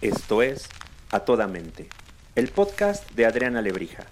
[0.00, 0.68] Esto es
[1.10, 1.88] A Toda Mente,
[2.36, 4.04] el podcast de Adriana Lebrija.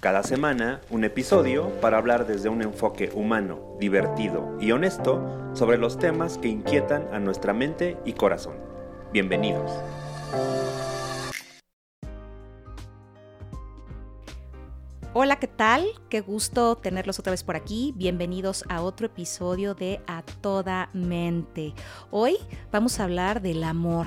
[0.00, 5.98] Cada semana un episodio para hablar desde un enfoque humano, divertido y honesto sobre los
[5.98, 8.56] temas que inquietan a nuestra mente y corazón.
[9.12, 9.70] Bienvenidos.
[15.12, 15.84] Hola, ¿qué tal?
[16.08, 17.92] Qué gusto tenerlos otra vez por aquí.
[17.94, 21.74] Bienvenidos a otro episodio de A Toda Mente.
[22.10, 22.38] Hoy
[22.72, 24.06] vamos a hablar del amor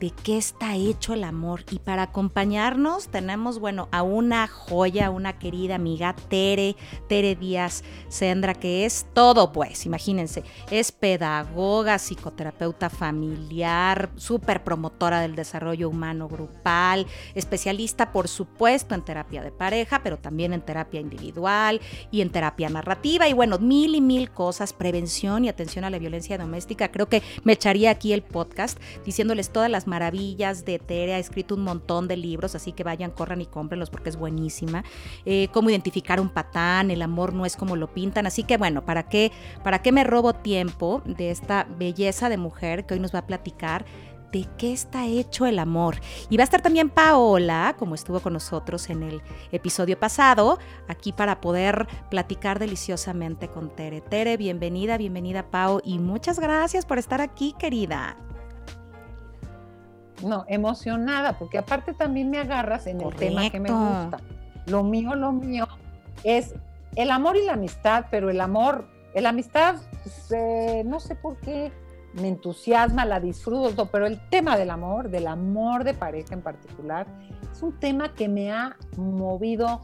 [0.00, 1.64] de qué está hecho el amor.
[1.70, 6.76] Y para acompañarnos tenemos, bueno, a una joya, una querida amiga, Tere,
[7.08, 15.34] Tere Díaz Sendra, que es todo, pues, imagínense, es pedagoga, psicoterapeuta familiar, súper promotora del
[15.34, 21.80] desarrollo humano grupal, especialista, por supuesto, en terapia de pareja, pero también en terapia individual
[22.10, 25.98] y en terapia narrativa, y bueno, mil y mil cosas, prevención y atención a la
[25.98, 26.90] violencia doméstica.
[26.90, 31.54] Creo que me echaría aquí el podcast diciéndoles todas las maravillas de Tere, ha escrito
[31.54, 34.84] un montón de libros, así que vayan, corran y cómprenlos porque es buenísima.
[35.24, 38.84] Eh, cómo identificar un patán, el amor no es como lo pintan, así que bueno,
[38.84, 43.14] ¿para qué, ¿para qué me robo tiempo de esta belleza de mujer que hoy nos
[43.14, 43.84] va a platicar?
[44.32, 45.96] de qué está hecho el amor.
[46.28, 51.12] Y va a estar también Paola, como estuvo con nosotros en el episodio pasado, aquí
[51.12, 54.00] para poder platicar deliciosamente con Tere.
[54.00, 58.16] Tere, bienvenida, bienvenida Pao, y muchas gracias por estar aquí, querida
[60.22, 64.18] no, emocionada, porque aparte también me agarras en el tema que me gusta.
[64.66, 65.68] Lo mío, lo mío
[66.24, 66.54] es
[66.96, 71.36] el amor y la amistad, pero el amor, la amistad, pues, eh, no sé por
[71.36, 71.70] qué
[72.14, 77.06] me entusiasma, la disfruto, pero el tema del amor, del amor de pareja en particular,
[77.52, 79.82] es un tema que me ha movido,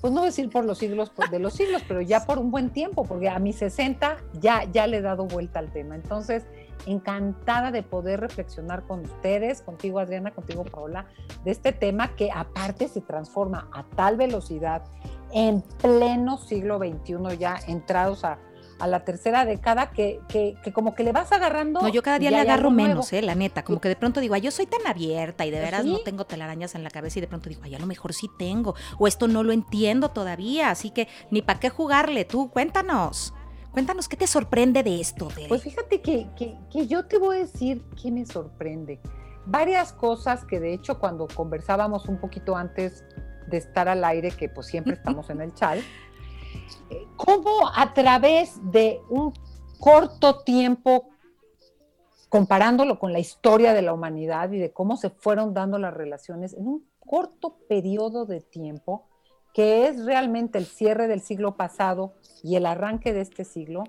[0.00, 3.04] pues no decir por los siglos de los siglos, pero ya por un buen tiempo,
[3.04, 5.94] porque a mis 60 ya, ya le he dado vuelta al tema.
[5.94, 6.44] Entonces,
[6.86, 11.06] encantada de poder reflexionar con ustedes, contigo Adriana, contigo Paola,
[11.44, 14.84] de este tema que aparte se transforma a tal velocidad
[15.32, 18.38] en pleno siglo XXI, ya entrados a,
[18.86, 21.82] la tercera década, que, que, como que le vas agarrando.
[21.82, 23.64] No, yo cada día le agarro menos, eh, la neta.
[23.64, 26.26] Como que de pronto digo, ay, yo soy tan abierta y de veras no tengo
[26.26, 28.76] telarañas en la cabeza y de pronto digo, ay, a lo mejor sí tengo.
[28.96, 32.24] O esto no lo entiendo todavía, así que ni para qué jugarle.
[32.24, 33.34] Tú, cuéntanos.
[33.72, 35.28] Cuéntanos, ¿qué te sorprende de esto?
[35.48, 36.26] Pues fíjate que,
[36.86, 39.00] yo te voy a decir qué me sorprende.
[39.46, 43.04] Varias cosas que de hecho cuando conversábamos un poquito antes
[43.46, 48.58] de estar al aire, que pues siempre estamos en el chat, eh, cómo a través
[48.70, 49.32] de un
[49.78, 51.10] corto tiempo,
[52.28, 56.52] comparándolo con la historia de la humanidad y de cómo se fueron dando las relaciones,
[56.54, 59.06] en un corto periodo de tiempo,
[59.52, 63.84] que es realmente el cierre del siglo pasado y el arranque de este siglo,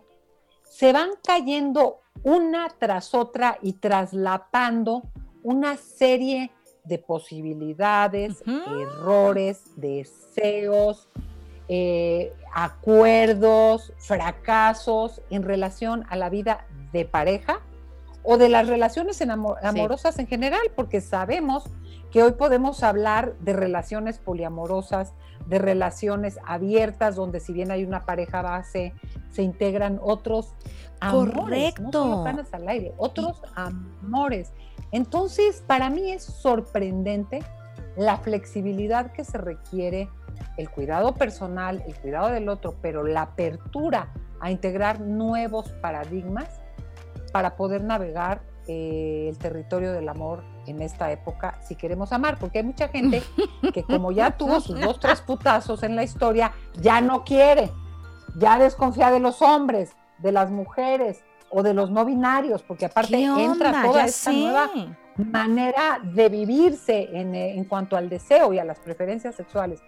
[0.64, 5.04] se van cayendo una tras otra y traslapando
[5.44, 6.52] una serie
[6.84, 11.08] de posibilidades, errores, deseos,
[11.68, 17.62] eh, acuerdos, fracasos en relación a la vida de pareja
[18.24, 21.64] o de las relaciones amorosas en general, porque sabemos
[22.12, 25.14] que hoy podemos hablar de relaciones poliamorosas,
[25.50, 28.94] de relaciones abiertas, donde si bien hay una pareja base,
[29.32, 30.54] se integran otros
[31.00, 32.06] amores, Correcto.
[32.06, 34.54] no al aire, otros amores.
[34.92, 37.44] Entonces, para mí es sorprendente
[37.96, 40.10] la flexibilidad que se requiere,
[40.58, 46.62] el cuidado personal, el cuidado del otro, pero la apertura a integrar nuevos paradigmas
[47.34, 52.60] para poder navegar eh, el territorio del amor en esta época si queremos amar, porque
[52.60, 53.24] hay mucha gente
[53.74, 57.72] que como ya tuvo sus dos, tres putazos en la historia, ya no quiere,
[58.36, 63.20] ya desconfía de los hombres, de las mujeres o de los no binarios, porque aparte
[63.20, 64.70] entra toda esta nueva
[65.18, 69.82] manera de vivirse en, eh, en, cuanto al deseo y a las preferencias sexuales.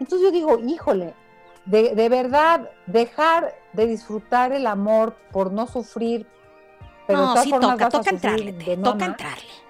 [0.00, 1.14] Entonces yo digo, híjole,
[1.66, 6.26] de, de verdad, dejar de disfrutar el amor por no sufrir,
[7.08, 9.64] no, sí toca, toca entrarle, toca entrarle.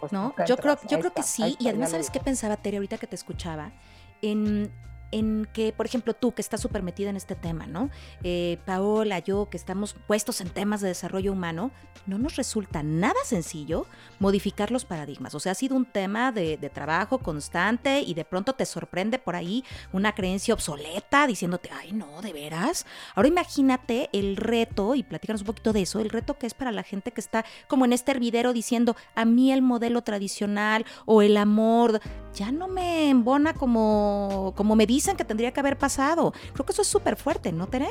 [0.00, 0.34] Pues ¿No?
[0.46, 1.56] yo creo, yo creo que sí.
[1.58, 3.72] y además, ¿sabes qué pensaba, Tere, ahorita que te escuchaba?
[4.20, 4.70] En,
[5.14, 7.88] en que, por ejemplo, tú que estás súper metida en este tema, ¿no?
[8.24, 11.70] Eh, Paola, yo que estamos puestos en temas de desarrollo humano,
[12.06, 13.86] no nos resulta nada sencillo
[14.18, 15.34] modificar los paradigmas.
[15.34, 19.18] O sea, ha sido un tema de, de trabajo constante y de pronto te sorprende
[19.18, 22.84] por ahí una creencia obsoleta diciéndote, ay, no, de veras.
[23.14, 26.72] Ahora imagínate el reto, y platícanos un poquito de eso, el reto que es para
[26.72, 31.22] la gente que está como en este hervidero diciendo, a mí el modelo tradicional o
[31.22, 32.00] el amor
[32.34, 36.32] ya no me embona como, como me dicen que tendría que haber pasado.
[36.52, 37.88] Creo que eso es súper fuerte, ¿no, Tere?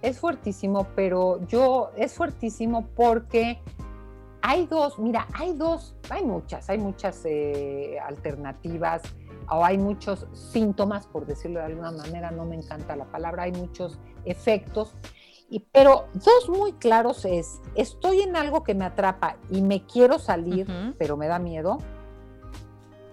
[0.00, 3.60] Es fuertísimo, pero yo, es fuertísimo porque
[4.42, 9.02] hay dos, mira, hay dos, hay muchas, hay muchas eh, alternativas
[9.50, 13.52] o hay muchos síntomas, por decirlo de alguna manera, no me encanta la palabra, hay
[13.52, 14.94] muchos efectos.
[15.50, 20.18] Y, pero dos muy claros es, estoy en algo que me atrapa y me quiero
[20.18, 20.66] salir,
[20.98, 21.78] pero me da miedo.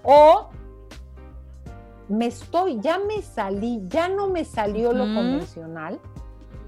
[0.06, 0.50] O
[2.07, 6.00] me estoy, ya me salí, ya no me salió lo convencional,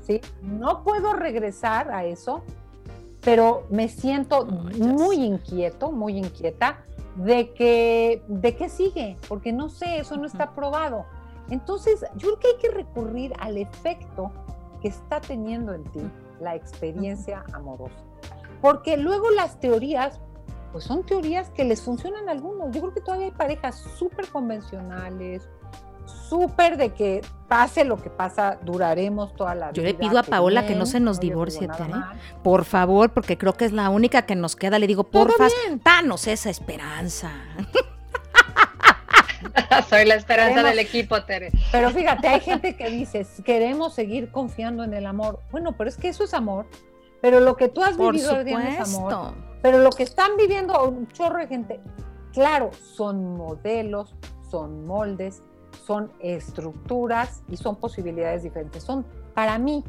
[0.01, 0.19] ¿sí?
[0.42, 2.42] No puedo regresar a eso,
[3.24, 6.84] pero me siento muy inquieto, muy inquieta
[7.16, 11.06] de que, de qué sigue, porque no sé, eso no está probado.
[11.50, 14.31] Entonces, yo creo que hay que recurrir al efecto
[14.81, 16.01] que está teniendo en ti
[16.40, 17.95] la experiencia amorosa.
[18.62, 20.19] Porque luego las teorías,
[20.72, 22.72] pues son teorías que les funcionan a algunos.
[22.74, 25.48] Yo creo que todavía hay parejas súper convencionales,
[26.06, 29.74] súper de que pase lo que pasa, duraremos toda la vida.
[29.74, 31.68] Yo le pido a Paola que no se nos divorcie,
[32.44, 34.80] por favor, porque creo que es la única que nos queda.
[34.80, 35.48] Le digo, porfa,
[35.84, 37.31] danos esa esperanza.
[39.90, 41.52] Soy la esperanza del equipo, Tere.
[41.72, 45.42] Pero fíjate, hay gente que dice, queremos seguir confiando en el amor.
[45.52, 46.68] Bueno, pero es que eso es amor.
[47.22, 49.34] Pero lo que tú has vivido es amor.
[49.62, 51.81] Pero lo que están viviendo un chorro de gente,
[52.31, 54.16] claro, son modelos,
[54.50, 55.42] son moldes,
[55.86, 58.84] son estructuras y son posibilidades diferentes.
[58.84, 59.84] Son, para mí,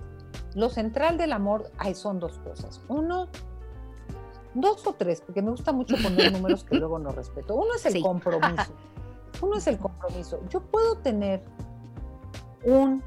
[0.55, 2.81] lo central del amor hay son dos cosas.
[2.89, 3.29] Uno,
[4.55, 7.55] dos o tres, porque me gusta mucho poner números que luego no respeto.
[7.55, 8.73] Uno es el compromiso.
[9.43, 10.41] Uno es el compromiso.
[10.49, 11.43] Yo puedo tener
[12.65, 13.03] un,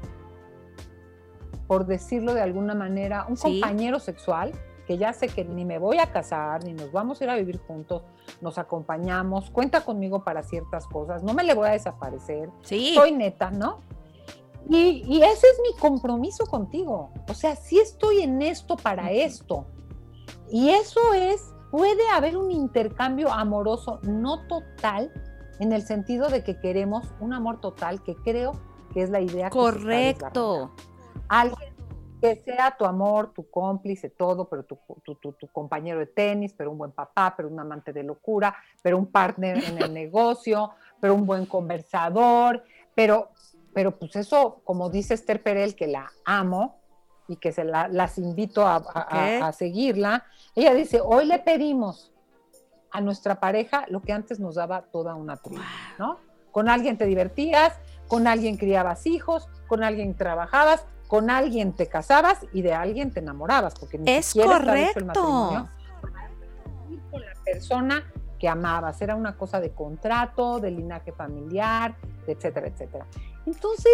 [1.72, 4.52] por decirlo de alguna manera, un compañero sexual
[4.86, 7.36] que ya sé que ni me voy a casar, ni nos vamos a ir a
[7.36, 8.02] vivir juntos,
[8.42, 12.92] nos acompañamos, cuenta conmigo para ciertas cosas, no me le voy a desaparecer, sí.
[12.94, 13.80] soy neta, ¿no?
[14.68, 17.10] Y, y, ese es mi compromiso contigo.
[17.26, 19.64] O sea, sí estoy en esto para esto.
[20.50, 25.10] Y eso es, puede haber un intercambio amoroso, no total,
[25.58, 28.60] en el sentido de que queremos un amor total, que creo
[28.92, 29.48] que es la idea.
[29.48, 30.70] Correcto.
[31.32, 31.74] Alguien
[32.20, 36.76] que sea tu amor, tu cómplice, todo, pero tu, tu, compañero de tenis, pero un
[36.76, 41.24] buen papá, pero un amante de locura, pero un partner en el negocio, pero un
[41.24, 42.62] buen conversador,
[42.94, 43.30] pero,
[43.72, 46.76] pero pues eso, como dice Esther Perel, que la amo
[47.28, 52.12] y que se la, las invito a, a, seguirla, ella dice, hoy le pedimos
[52.90, 55.62] a nuestra pareja lo que antes nos daba toda una tribu,
[55.98, 56.18] ¿no?
[56.50, 62.38] Con alguien te divertías, con alguien criabas hijos, con alguien trabajabas, con alguien te casabas
[62.54, 64.98] y de alguien te enamorabas, porque ni es correcto.
[64.98, 65.68] el matrimonio
[67.10, 73.06] con la persona que amabas, era una cosa de contrato, de linaje familiar, etcétera, etcétera.
[73.44, 73.92] Entonces,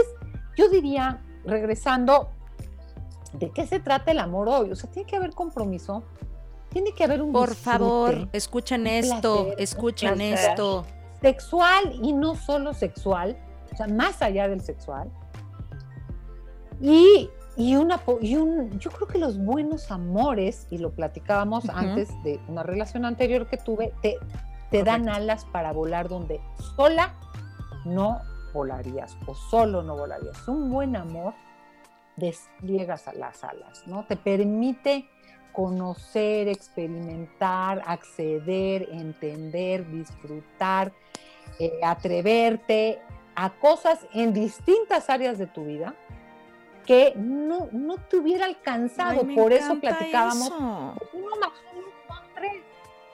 [0.56, 2.30] yo diría, regresando,
[3.32, 4.70] ¿de qué se trata el amor hoy?
[4.70, 6.04] O sea, tiene que haber compromiso,
[6.68, 10.87] tiene que haber un Por favor, escuchen esto, escuchen esto.
[11.20, 13.37] Sexual y no solo sexual,
[13.72, 15.10] o sea, más allá del sexual,
[16.80, 22.11] y, y, una, y un, yo creo que los buenos amores, y lo platicábamos antes
[22.23, 24.16] de una relación anterior que tuve, te,
[24.70, 26.40] te dan alas para volar donde
[26.76, 27.14] sola
[27.85, 28.20] no
[28.52, 30.47] volarías o solo no volarías.
[30.49, 31.35] Un buen amor
[32.16, 34.04] despliegas a las alas, ¿no?
[34.06, 35.08] Te permite
[35.52, 40.92] conocer, experimentar, acceder, entender, disfrutar,
[41.58, 43.00] eh, atreverte
[43.35, 45.94] a cosas en distintas áreas de tu vida
[46.88, 49.21] que no, no te hubiera alcanzado.
[49.35, 50.49] Por eso platicábamos.
[50.49, 52.62] Uno más uno son tres.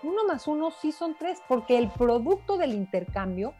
[0.04, 3.52] Uno más uno sí son tres, porque el producto del intercambio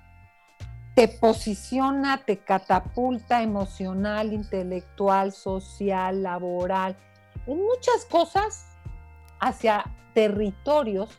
[0.94, 6.96] te posiciona, te catapulta emocional, intelectual, social, laboral,
[7.48, 8.68] en muchas cosas
[9.40, 11.10] hacia territorios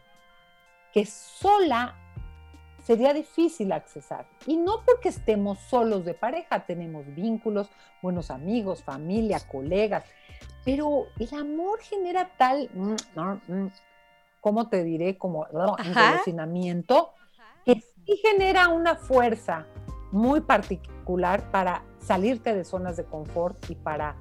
[0.93, 1.97] que sola
[2.85, 4.27] sería difícil accesar.
[4.45, 7.67] Y no porque estemos solos de pareja, tenemos vínculos,
[8.01, 10.03] buenos amigos, familia, colegas,
[10.63, 13.71] pero el amor genera tal, mm, mm,
[14.39, 15.17] ¿cómo te diré?
[15.17, 17.13] Como relacionamiento,
[17.65, 19.65] que sí genera una fuerza
[20.11, 24.15] muy particular para salirte de zonas de confort y para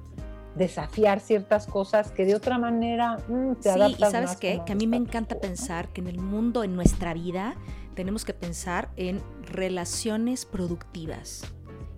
[0.55, 4.75] desafiar ciertas cosas que de otra manera mm, te sí, y sabes qué, que a
[4.75, 7.55] mí me encanta pensar que en el mundo, en nuestra vida,
[7.95, 11.43] tenemos que pensar en relaciones productivas.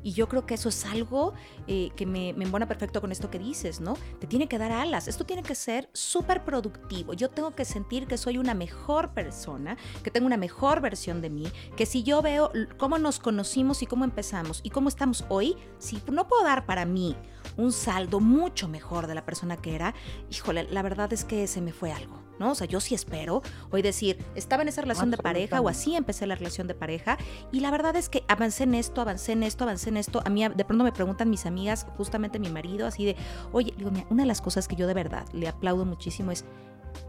[0.04, 1.34] Y yo creo que eso es algo
[1.68, 3.98] eh, que me, me embona perfecto con esto que dices, ¿no?
[4.20, 5.10] Te tiene que dar alas.
[5.10, 7.14] Esto tiene que ser súper productivo.
[7.14, 11.30] Yo tengo que sentir que soy una mejor persona, que tengo una mejor versión de
[11.30, 15.58] mí, que si yo veo cómo nos conocimos y cómo empezamos y cómo estamos hoy,
[15.78, 17.18] si no puedo dar para mí
[17.58, 19.94] un saldo mucho mejor de la persona que era,
[20.30, 22.27] híjole, la verdad es que se me fue algo.
[22.40, 22.52] ¿No?
[22.52, 23.42] O sea, yo sí espero
[23.72, 27.18] hoy decir, estaba en esa relación de pareja o así empecé la relación de pareja
[27.52, 30.22] y la verdad es que avancé en esto, avancé en esto, avancé en esto.
[30.26, 33.16] A mí de pronto me preguntan mis amigas, justamente mi marido, así de,
[33.52, 36.46] oye, digo, una de las cosas que yo de verdad le aplaudo muchísimo es,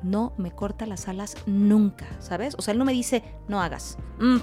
[0.02, 2.54] no me corta las alas nunca, ¿sabes?
[2.58, 3.98] O sea, él no me dice, no hagas.
[4.18, 4.38] Mm,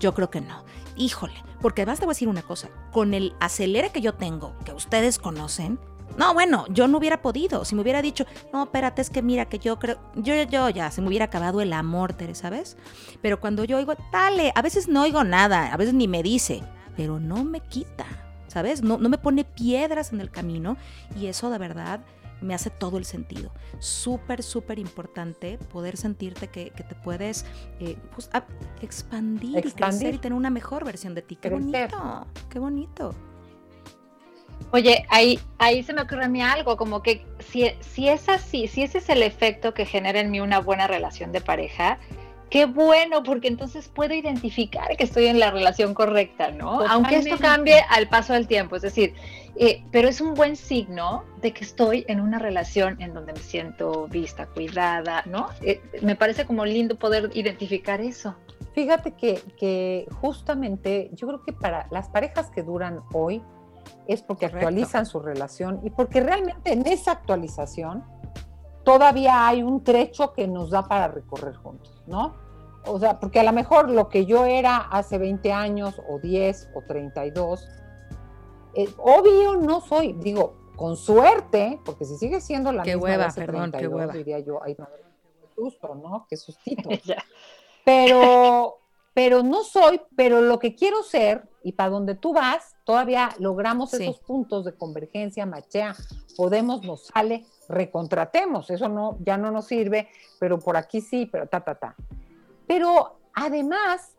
[0.00, 0.64] yo creo que no.
[0.96, 4.54] Híjole, porque además te voy a decir una cosa, con el acelere que yo tengo,
[4.64, 5.78] que ustedes conocen,
[6.18, 7.64] no, bueno, yo no hubiera podido.
[7.64, 10.90] Si me hubiera dicho, no, espérate, es que mira que yo creo, yo, yo, ya,
[10.90, 12.76] se me hubiera acabado el amor, Teresa, ¿sabes?
[13.22, 16.62] Pero cuando yo oigo, dale, a veces no oigo nada, a veces ni me dice,
[16.96, 18.04] pero no me quita,
[18.48, 18.82] ¿sabes?
[18.82, 20.76] No, no me pone piedras en el camino
[21.16, 22.00] y eso de verdad
[22.40, 23.52] me hace todo el sentido.
[23.78, 27.44] Súper, súper importante poder sentirte que, te puedes
[27.78, 28.28] eh, pues,
[28.82, 31.36] expandir, expandir, y crecer y tener una mejor versión de ti.
[31.36, 33.14] Qué bonito, qué bonito.
[34.70, 38.68] Oye, ahí, ahí se me ocurre a mí algo, como que si, si es así,
[38.68, 41.98] si ese es el efecto que genera en mí una buena relación de pareja,
[42.50, 46.80] qué bueno, porque entonces puedo identificar que estoy en la relación correcta, ¿no?
[46.88, 49.14] Aunque esto cambie al paso del tiempo, es decir,
[49.56, 53.40] eh, pero es un buen signo de que estoy en una relación en donde me
[53.40, 55.48] siento vista, cuidada, ¿no?
[55.62, 58.36] Eh, me parece como lindo poder identificar eso.
[58.74, 63.42] Fíjate que, que justamente yo creo que para las parejas que duran hoy,
[64.06, 68.04] es porque actualizan su relación y porque realmente en esa actualización
[68.84, 72.34] todavía hay un trecho que nos da para recorrer juntos, ¿no?
[72.86, 76.70] O sea, porque a lo mejor lo que yo era hace 20 años o 10
[76.74, 77.68] o 32,
[78.74, 83.28] eh, obvio no soy, digo, con suerte, porque si sigue siendo la qué misma hueva,
[83.34, 84.12] perdón, qué hueva.
[84.12, 85.02] diría yo, ay, madre,
[85.40, 86.26] qué susto, ¿no?
[86.28, 86.88] Qué sustito.
[87.84, 88.78] pero,
[89.18, 93.92] pero no soy, pero lo que quiero ser y para donde tú vas, todavía logramos
[93.92, 95.96] esos puntos de convergencia, machea,
[96.36, 100.08] podemos, nos sale, recontratemos, eso no, ya no nos sirve,
[100.38, 101.96] pero por aquí sí, pero ta, ta, ta.
[102.68, 104.14] Pero además,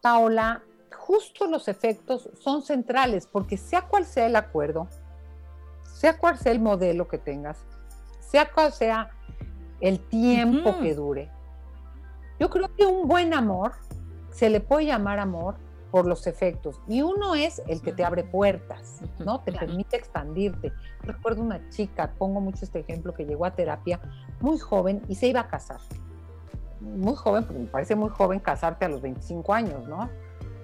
[0.00, 0.62] Paola,
[0.96, 4.88] justo los efectos son centrales, porque sea cual sea el acuerdo,
[5.84, 7.58] sea cual sea el modelo que tengas,
[8.20, 9.10] sea cual sea
[9.82, 11.30] el tiempo que dure,
[12.40, 13.72] yo creo que un buen amor
[14.38, 15.56] se le puede llamar amor
[15.90, 16.80] por los efectos.
[16.86, 19.40] Y uno es el que te abre puertas, ¿no?
[19.40, 20.72] Te permite expandirte.
[21.02, 23.98] Recuerdo una chica, pongo mucho este ejemplo, que llegó a terapia
[24.40, 25.80] muy joven y se iba a casar.
[26.80, 30.08] Muy joven, porque me parece muy joven casarte a los 25 años, ¿no?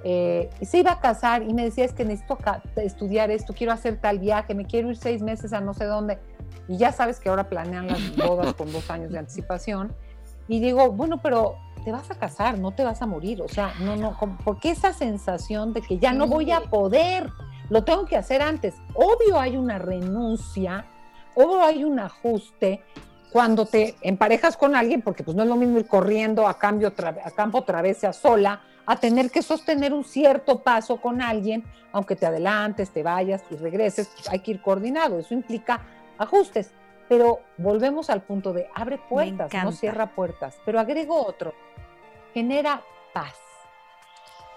[0.04, 2.38] Eh, y se iba a casar y me decía, es que necesito
[2.76, 6.20] estudiar esto, quiero hacer tal viaje, me quiero ir seis meses a no sé dónde.
[6.68, 9.92] Y ya sabes que ahora planean las bodas con dos años de anticipación.
[10.46, 13.42] Y digo, bueno, pero te vas a casar, no te vas a morir.
[13.42, 17.30] O sea, no, no, porque esa sensación de que ya no voy a poder,
[17.68, 18.74] lo tengo que hacer antes.
[18.94, 20.86] Obvio hay una renuncia,
[21.34, 22.82] obvio hay un ajuste
[23.30, 26.88] cuando te emparejas con alguien, porque pues no es lo mismo ir corriendo a, cambio,
[26.96, 31.64] a campo otra vez a sola, a tener que sostener un cierto paso con alguien,
[31.92, 35.18] aunque te adelantes, te vayas y regreses, pues hay que ir coordinado.
[35.18, 35.80] Eso implica
[36.16, 36.72] ajustes.
[37.08, 40.58] Pero volvemos al punto de abre puertas, no cierra puertas.
[40.64, 41.54] Pero agrego otro
[42.34, 42.82] genera
[43.12, 43.36] paz.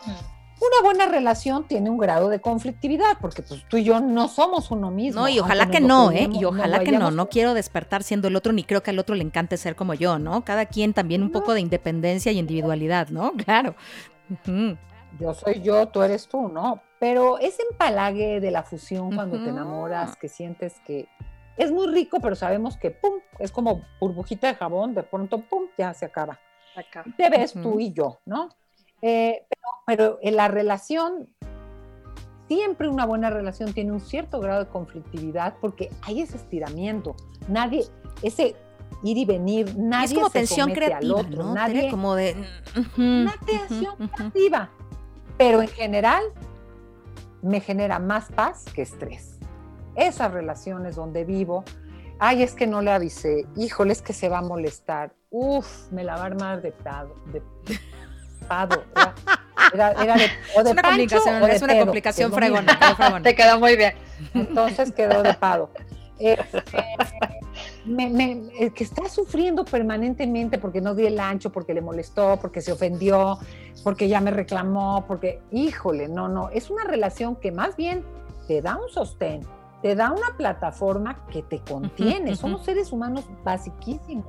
[0.05, 0.37] Mm.
[0.59, 4.71] Una buena relación tiene un grado de conflictividad, porque pues tú y yo no somos
[4.71, 5.21] uno mismo.
[5.21, 6.27] No, y ojalá que no, ¿eh?
[6.31, 9.13] Y ojalá que no, no quiero despertar siendo el otro, ni creo que al otro
[9.13, 10.43] le encante ser como yo, ¿no?
[10.43, 13.33] Cada quien también un poco de independencia y individualidad, ¿no?
[13.45, 13.75] Claro.
[15.19, 16.81] Yo soy yo, tú eres tú, ¿no?
[16.99, 21.07] Pero ese empalague de la fusión cuando te enamoras, que sientes que
[21.57, 25.63] es muy rico, pero sabemos que, pum, es como burbujita de jabón, de pronto, pum,
[25.77, 26.39] ya se acaba.
[27.17, 28.49] Te ves tú y yo, ¿no?
[29.01, 29.45] Eh,
[29.85, 31.27] pero, en la relación,
[32.47, 37.15] siempre una buena relación tiene un cierto grado de conflictividad porque hay ese estiramiento.
[37.47, 37.85] Nadie,
[38.21, 38.55] ese
[39.03, 41.53] ir y venir, nadie es como tensión creativa, ¿no?
[41.53, 42.35] Nadie, como de
[42.97, 44.69] una tensión creativa,
[45.37, 46.23] pero en general
[47.41, 49.36] me genera más paz que estrés.
[49.97, 51.65] Esas relaciones donde vivo,
[52.19, 56.03] ay, es que no le avisé, híjole, es que se va a molestar, uf, me
[56.05, 57.41] la va a armar de pado, de
[58.47, 58.83] pado.
[59.73, 60.87] Era, era de, o de es una Pancho
[61.17, 62.77] complicación, o de es una pedo, complicación fregona.
[62.95, 63.21] fregona.
[63.23, 63.93] Te quedó muy bien.
[64.33, 65.69] Entonces quedó de pado.
[66.19, 66.63] Este,
[67.85, 72.37] me- me- el que está sufriendo permanentemente porque no di el ancho, porque le molestó,
[72.41, 73.39] porque se ofendió,
[73.83, 78.03] porque ya me reclamó, porque, híjole, no, no, es una relación que más bien
[78.47, 79.41] te da un sostén,
[79.81, 82.31] te da una plataforma que te contiene.
[82.31, 82.35] ujú.
[82.41, 84.25] Somos seres humanos basiquísimos.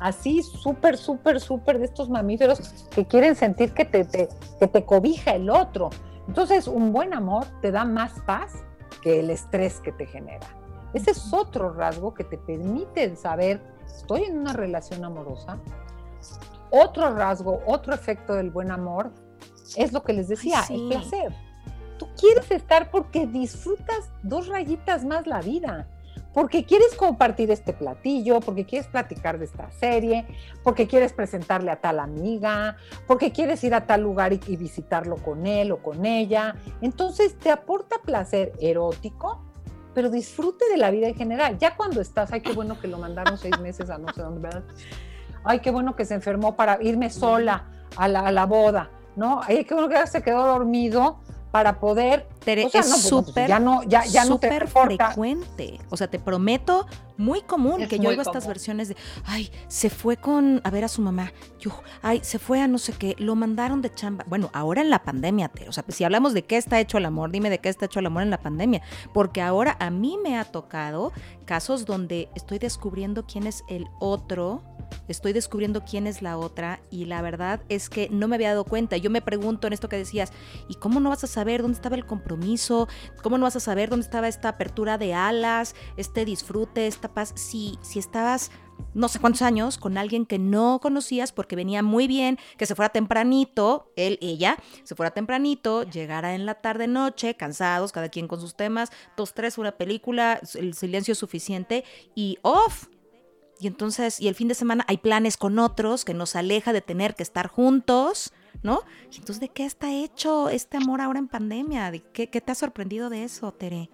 [0.00, 2.58] Así, súper, súper, súper de estos mamíferos
[2.94, 4.28] que quieren sentir que te, te-
[4.58, 5.90] que te cobija el otro.
[6.26, 8.64] Entonces, un buen amor te da más paz
[9.02, 10.46] que el estrés que te genera.
[10.94, 15.58] Ese es otro rasgo que te permite saber, estoy en una relación amorosa.
[16.70, 19.10] Otro rasgo, otro efecto del buen amor
[19.76, 20.74] es lo que les decía, Ay, sí.
[20.74, 21.34] el placer.
[22.18, 25.88] Quieres estar porque disfrutas dos rayitas más la vida,
[26.32, 30.26] porque quieres compartir este platillo, porque quieres platicar de esta serie,
[30.62, 32.76] porque quieres presentarle a tal amiga,
[33.06, 36.56] porque quieres ir a tal lugar y, visitarlo con él o con ella.
[36.80, 39.44] Entonces te aporta placer erótico,
[39.94, 41.58] pero disfrute de la vida en general.
[41.58, 44.40] Ya cuando estás, ay, qué bueno que lo mandaron seis meses a no sé dónde,
[44.40, 44.64] ¿verdad?
[45.44, 49.40] Ay, qué bueno que se enfermó para irme sola a la, boda, ¿no?
[49.42, 51.18] Ay, qué bueno que se quedó dormido
[51.52, 54.38] para poder Tere, o sea, es no, pues, pues, súper, ya no, ya, ya no
[54.38, 55.78] te frecuente.
[55.90, 59.90] O sea, te prometo, muy común Es que yo oigo estas versiones de, ay, se
[59.90, 61.70] fue con a ver a su mamá, yo,
[62.02, 64.24] ay, se fue a no sé qué, lo mandaron de chamba.
[64.28, 67.04] Bueno, ahora en la pandemia, Tere, o sea, si hablamos de qué está hecho el
[67.04, 70.18] amor, dime de qué está hecho el amor en la pandemia, porque ahora a mí
[70.22, 71.12] me ha tocado
[71.44, 74.62] casos donde estoy descubriendo quién es el otro
[75.08, 78.64] estoy descubriendo quién es la otra y la verdad es que no me había dado
[78.64, 78.96] cuenta.
[78.96, 80.32] Yo me pregunto en esto que decías,
[80.68, 82.88] ¿y cómo no vas a saber dónde estaba el compromiso?
[83.22, 87.32] ¿Cómo no vas a saber dónde estaba esta apertura de alas, este disfrute, esta paz?
[87.36, 88.50] Si, si estabas
[88.94, 92.74] no sé cuántos años con alguien que no conocías porque venía muy bien, que se
[92.74, 98.28] fuera tempranito, él, ella, se fuera tempranito, llegara en la tarde noche, cansados, cada quien
[98.28, 102.88] con sus temas, dos, tres, una película, el silencio suficiente y off.
[103.60, 106.80] Y entonces, y el fin de semana hay planes con otros que nos aleja de
[106.80, 108.80] tener que estar juntos, ¿no?
[109.12, 111.92] Y entonces, ¿de qué está hecho este amor ahora en pandemia?
[111.92, 113.88] ¿De qué, qué te ha sorprendido de eso, Tere?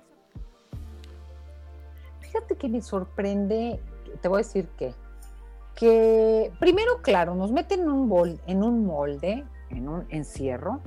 [2.28, 3.80] Fíjate que me sorprende,
[4.20, 4.94] te voy a decir que,
[5.74, 10.80] que primero, claro, nos meten en un, bol, en un molde, en un encierro,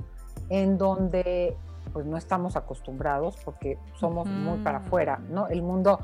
[0.50, 1.56] en donde
[1.92, 4.86] pues no estamos acostumbrados porque somos muy para Ujú.
[4.86, 5.48] afuera, ¿no?
[5.48, 5.98] El mundo,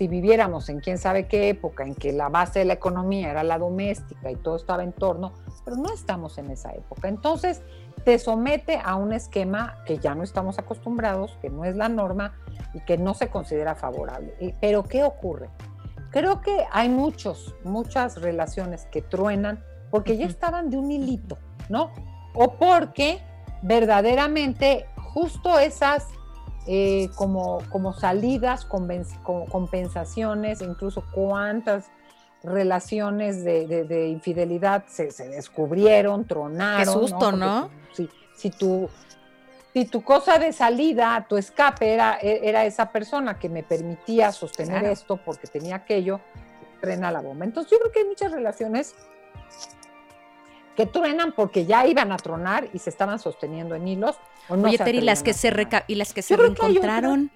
[0.00, 3.44] si viviéramos en quién sabe qué época, en que la base de la economía era
[3.44, 7.06] la doméstica y todo estaba en torno, pero no estamos en esa época.
[7.06, 7.60] Entonces,
[8.02, 12.32] te somete a un esquema que ya no estamos acostumbrados, que no es la norma
[12.72, 14.34] y que no se considera favorable.
[14.40, 15.50] Y- Pero, ¿qué ocurre?
[16.10, 21.36] Creo que hay muchos, muchas relaciones que truenan porque ya estaban de un hilito,
[21.68, 21.90] ¿no?
[22.32, 23.20] O porque
[23.60, 26.06] verdaderamente justo esas
[26.66, 28.64] eh, como, como salidas,
[29.50, 31.90] compensaciones, incluso cuántas
[32.42, 36.78] relaciones de, de- de infidelidad se, se descubrieron, tronaron.
[36.78, 37.70] Qué susto, Porque ¿no?
[37.92, 38.88] Si, si tu,
[39.74, 44.32] si tu cosa de salida, tu escape era, e- era esa persona que me permitía
[44.32, 44.92] sostener Claro.
[44.92, 46.20] esto porque tenía aquello,
[46.80, 47.44] trena la bomba.
[47.44, 48.94] Entonces yo creo que hay muchas relaciones
[50.76, 54.16] que truenan porque ya iban a tronar y se estaban sosteniendo en hilos.
[54.48, 57.30] O no Oye, y las que se reca- y las que se que reencontraron.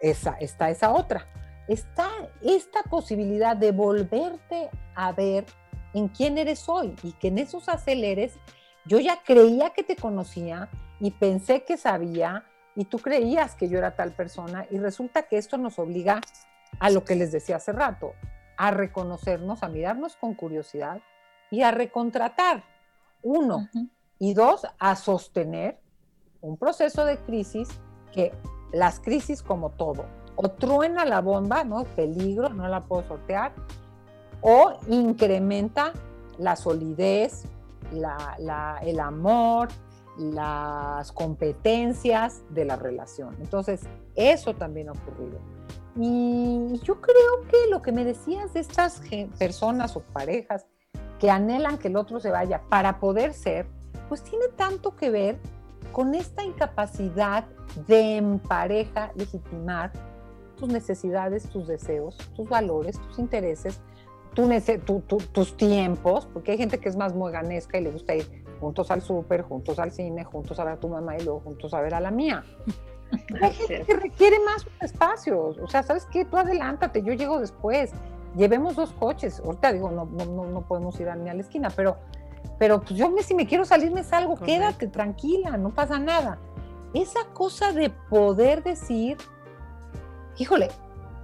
[0.00, 1.26] esa, está esa otra.
[1.66, 2.08] Está
[2.42, 5.44] esta posibilidad de volverte a ver
[5.92, 8.34] en quién eres hoy y que en esos aceleres
[8.86, 10.68] yo ya creía que te conocía
[11.00, 12.44] y pensé que sabía
[12.74, 16.20] y tú creías que yo era tal persona y resulta que esto nos obliga
[16.78, 18.14] a lo que les decía hace rato,
[18.58, 21.00] a reconocernos, a mirarnos con curiosidad
[21.50, 22.64] y a recontratar.
[23.22, 23.68] Uno,
[24.18, 25.78] y dos, a sostener
[26.40, 27.68] un proceso de crisis
[28.12, 28.32] que
[28.72, 30.04] las crisis como todo,
[30.36, 31.84] o truena la bomba, ¿no?
[31.84, 33.52] Peligro, no la puedo sortear,
[34.40, 35.92] o incrementa
[36.38, 37.44] la solidez,
[37.92, 39.68] la- la- el amor,
[40.16, 43.36] las competencias de la relación.
[43.40, 43.82] Entonces,
[44.16, 45.38] eso también ha ocurrido.
[46.00, 49.02] Y yo creo que lo que me decías de estas
[49.38, 50.66] personas o parejas
[51.18, 53.66] que anhelan que el otro se vaya para poder ser,
[54.08, 55.38] pues tiene tanto que ver
[55.90, 57.46] con esta incapacidad
[57.88, 59.92] de en pareja legitimar
[60.56, 63.80] tus necesidades, tus deseos, tus valores, tus intereses,
[65.32, 69.02] tus tiempos, porque hay gente que es más mueganesca y le gusta ir juntos al
[69.02, 71.94] súper, juntos al cine, juntos a ver a tu mamá y luego juntos a ver
[71.94, 72.44] a la mía.
[73.42, 76.24] Hay gente que requiere más espacios, o sea, ¿sabes qué?
[76.24, 77.92] Tú adelántate, yo llego después,
[78.36, 81.70] llevemos dos coches, ahorita digo, no, no, no, no podemos ir ni a la esquina,
[81.70, 81.96] pero
[82.58, 86.38] pero pues yo si me quiero salir me salgo, quédate tranquila, no pasa nada.
[86.92, 89.16] Esa cosa de poder decir,
[90.38, 90.68] híjole,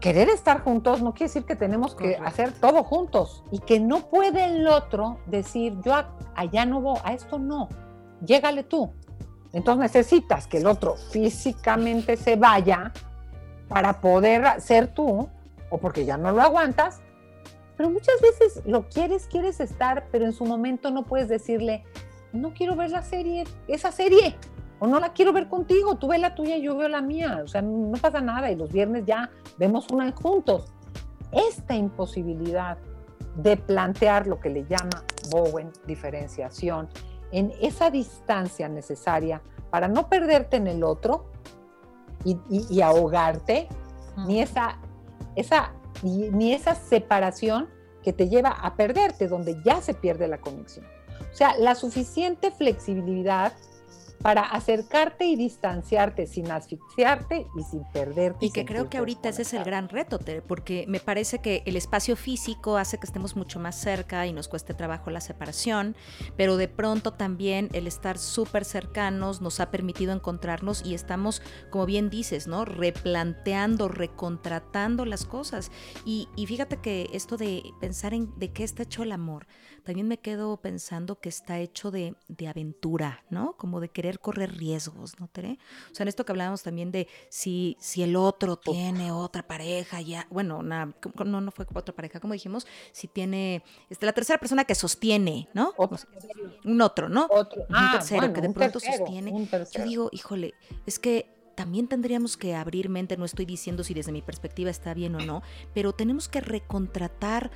[0.00, 4.08] querer estar juntos no quiere decir que tenemos que hacer todo juntos y que no
[4.08, 5.94] puede el otro decir, yo
[6.36, 7.68] allá no voy, a esto no,
[8.24, 8.92] llégale tú.
[9.54, 12.92] Entonces necesitas que el otro físicamente se vaya
[13.68, 15.28] para poder ser tú,
[15.70, 17.00] o porque ya no lo aguantas,
[17.76, 21.84] pero muchas veces lo quieres, quieres estar, pero en su momento no puedes decirle,
[22.32, 24.36] no quiero ver la serie, esa serie,
[24.80, 27.40] o no la quiero ver contigo, tú ves la tuya y yo veo la mía,
[27.44, 30.72] o sea, no pasa nada y los viernes ya vemos una juntos.
[31.30, 32.76] Esta imposibilidad
[33.36, 36.88] de plantear lo que le llama Bowen diferenciación
[37.32, 41.26] en esa distancia necesaria para no perderte en el otro
[42.24, 43.68] y, ahogarte,
[44.26, 44.78] ni esa,
[45.36, 47.68] esa ni esa separación
[48.02, 50.86] que te lleva a perderte, donde ya se pierde la conexión.
[51.32, 53.52] O sea, la suficiente flexibilidad
[54.24, 58.46] para acercarte y distanciarte sin asfixiarte y sin perderte.
[58.46, 61.76] Y que creo que ahorita ese es el gran reto, porque me parece que el
[61.76, 65.94] espacio físico hace que estemos mucho más cerca y nos cueste trabajo la separación,
[66.38, 71.84] pero de pronto también el estar súper cercanos nos ha permitido encontrarnos y estamos, como
[71.84, 72.64] bien dices, ¿no?
[72.64, 75.70] Replanteando, recontratando las cosas.
[76.06, 79.46] Y, y fíjate que esto de pensar en de qué está hecho el amor,
[79.84, 83.56] también me quedo pensando que está hecho de, de aventura, ¿no?
[83.56, 85.58] Como de querer correr riesgos, ¿no, Tere?
[85.92, 90.00] O sea, en esto que hablábamos también de si, si el otro tiene otra pareja,
[90.00, 90.94] ya, bueno, no,
[91.40, 95.72] no fue otra pareja, como dijimos, si tiene, este, la tercera persona que sostiene, ¿no?
[96.64, 97.26] un otro, ¿no?
[97.30, 97.62] Otro.
[97.68, 99.48] Un ah, tercero que de pronto sostiene.
[99.72, 100.54] Yo digo, híjole,
[100.86, 104.94] es que también tendríamos que abrir mente, no estoy diciendo si desde mi perspectiva está
[104.94, 105.42] bien o no,
[105.72, 107.50] pero tenemos que recontratar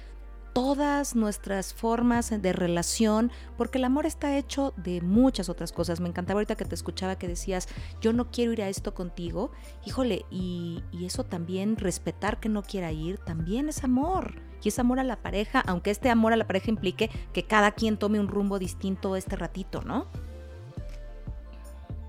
[0.59, 6.01] todas nuestras formas de relación, porque el amor está hecho de muchas otras cosas.
[6.01, 7.69] Me encantaba ahorita que te escuchaba que decías,
[8.01, 9.53] yo no quiero ir a esto contigo.
[9.87, 14.35] Híjole, y, eso también, respetar que no quiera ir, también es amor.
[14.61, 17.71] Y es amor a la pareja, aunque este amor a la pareja implique que cada
[17.71, 20.09] quien tome un rumbo distinto este ratito, ¿no?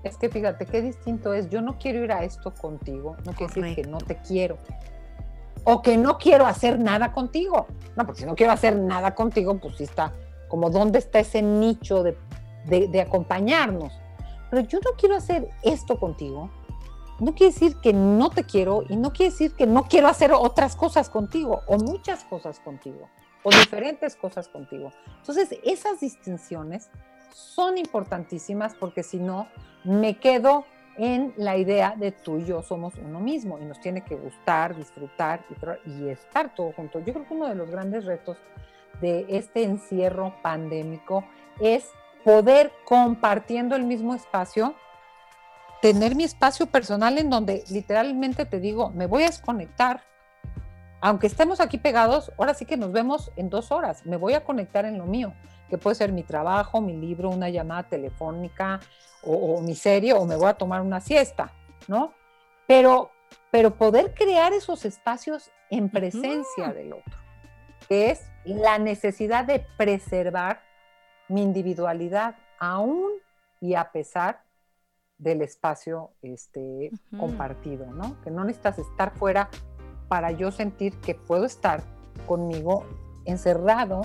[0.02, 3.54] Es que fíjate qué distinto es, yo no quiero ir a esto contigo, no quiere
[3.54, 4.58] decir que no te quiero
[5.64, 7.66] o que no quiero hacer nada contigo.
[7.96, 10.12] No, porque si no quiero hacer nada contigo, pues sí está
[10.50, 12.18] como dónde está ese nicho de,
[12.66, 13.92] de, acompañarnos.
[14.50, 16.50] Pero yo no quiero hacer esto contigo.
[17.20, 20.32] No quiere decir que no te quiero y no quiere decir que no quiero hacer
[20.32, 23.08] otras cosas contigo o muchas cosas contigo
[23.44, 24.90] o diferentes cosas contigo.
[25.18, 26.90] Entonces, esas distinciones
[27.32, 29.46] son importantísimas porque si no,
[29.84, 30.64] me quedo
[30.96, 34.76] en la idea de tú y yo somos uno mismo y nos tiene que gustar,
[34.76, 35.40] disfrutar
[35.86, 37.02] y, estar todos juntos.
[37.06, 38.36] Yo creo que uno de los grandes retos
[39.00, 41.24] de este encierro pandémico
[41.60, 41.88] es
[42.24, 44.74] poder compartiendo el mismo espacio,
[45.80, 50.02] tener mi espacio personal en donde literalmente te digo, me voy a desconectar.
[51.00, 54.44] Aunque estemos aquí pegados, ahora sí que nos vemos en dos horas, me voy a
[54.44, 55.32] conectar en lo mío
[55.70, 58.80] que puede ser mi trabajo, mi libro, una llamada telefónica
[59.22, 61.52] o, mi serie o me voy a tomar una siesta,
[61.88, 62.12] ¿no?
[62.66, 63.10] Pero,
[63.50, 67.18] pero poder crear esos espacios en presencia del otro,
[67.88, 70.62] que es la necesidad de preservar
[71.28, 73.10] mi individualidad aún
[73.60, 74.42] y a pesar
[75.18, 78.20] del espacio este, compartido, ¿no?
[78.22, 79.50] Que no necesitas estar fuera
[80.08, 81.82] para yo sentir que puedo estar
[82.26, 82.84] conmigo
[83.26, 84.02] encerrado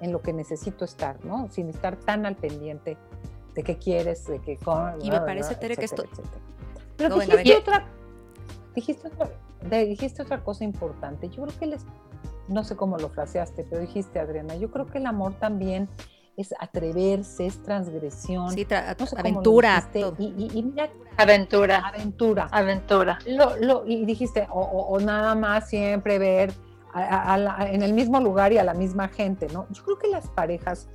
[0.00, 1.48] en lo que necesito estar, ¿no?
[1.50, 2.98] Sin estar tan al pendiente
[3.56, 4.58] de qué quieres, de qué...
[5.02, 6.04] Y me parece, Tere, que esto...
[6.96, 7.86] Pero dijiste, otra,
[8.74, 9.30] dijiste, otra,
[9.70, 11.28] dijiste otra cosa importante.
[11.28, 11.84] Yo creo que les...
[12.48, 15.88] No sé cómo lo fraseaste, pero dijiste, Adriana, yo creo que el amor también
[16.36, 18.52] es atreverse, es transgresión.
[18.52, 18.66] Sí,
[19.16, 19.90] aventura.
[20.18, 20.64] Y,
[21.16, 21.78] aventura.
[21.78, 22.48] Aventura.
[22.52, 23.18] Aventura.
[23.26, 26.52] Lo, lo, y dijiste, o, o, nada más siempre ver
[26.94, 29.66] en el mismo lugar y a la misma gente, ¿no?
[29.70, 30.88] Yo creo que las parejas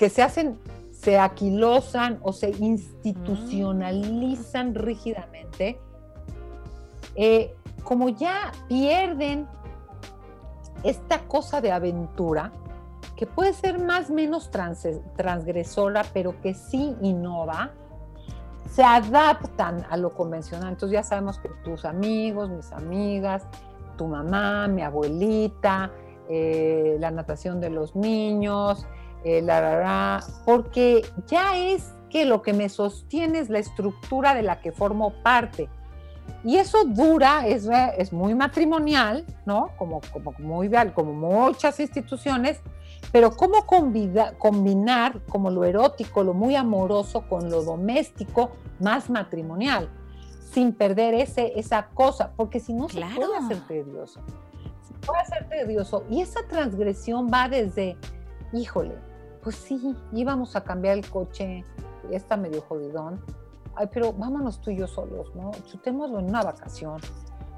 [0.00, 0.58] que se hacen,
[0.92, 5.78] se aquilosan o se institucionalizan rígidamente,
[7.16, 9.46] eh, como ya pierden
[10.84, 12.50] esta cosa de aventura,
[13.14, 17.72] que puede ser más o menos transgresora, pero que sí innova,
[18.70, 20.70] se adaptan a lo convencional.
[20.70, 23.46] Entonces ya sabemos que tus amigos, mis amigas,
[23.98, 25.90] tu mamá, mi abuelita,
[26.30, 28.86] eh, la natación de los niños,
[29.24, 34.60] eh, la, porque ya es que lo que me sostiene es la estructura de la
[34.60, 35.68] que formo parte.
[36.44, 39.70] Y eso dura, es, es muy matrimonial, ¿no?
[39.76, 42.60] Como, como, muy, como muchas instituciones,
[43.12, 49.88] pero cómo combinar como lo erótico, lo muy amoroso con lo doméstico más matrimonial,
[50.52, 54.20] sin perder ese, esa cosa, porque si no se puede hacer tedioso.
[54.82, 56.04] Se puede hacer tedioso.
[56.08, 57.96] Y esa transgresión va desde,
[58.52, 58.94] híjole,
[59.42, 61.64] pues sí, íbamos a cambiar el coche,
[62.10, 63.20] está medio jodidón,
[63.74, 65.50] ay, pero vámonos tú y yo solos, ¿no?
[65.66, 67.00] Chutémoslo en una vacación,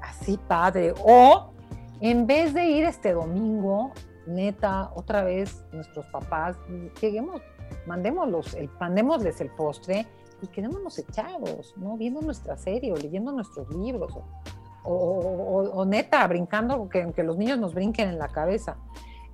[0.01, 0.93] así padre.
[1.05, 1.51] O
[1.99, 3.91] en vez de ir este domingo,
[4.25, 6.57] neta, otra vez nuestros papás,
[7.01, 7.41] lleguemos,
[7.85, 10.07] mandémoslos, el, mandémosles el postre
[10.41, 11.97] y quedémonos echados, ¿no?
[11.97, 14.13] Viendo nuestra serie o leyendo nuestros libros.
[14.85, 18.75] O, neta, brincando, que, que los niños nos brinquen en la cabeza.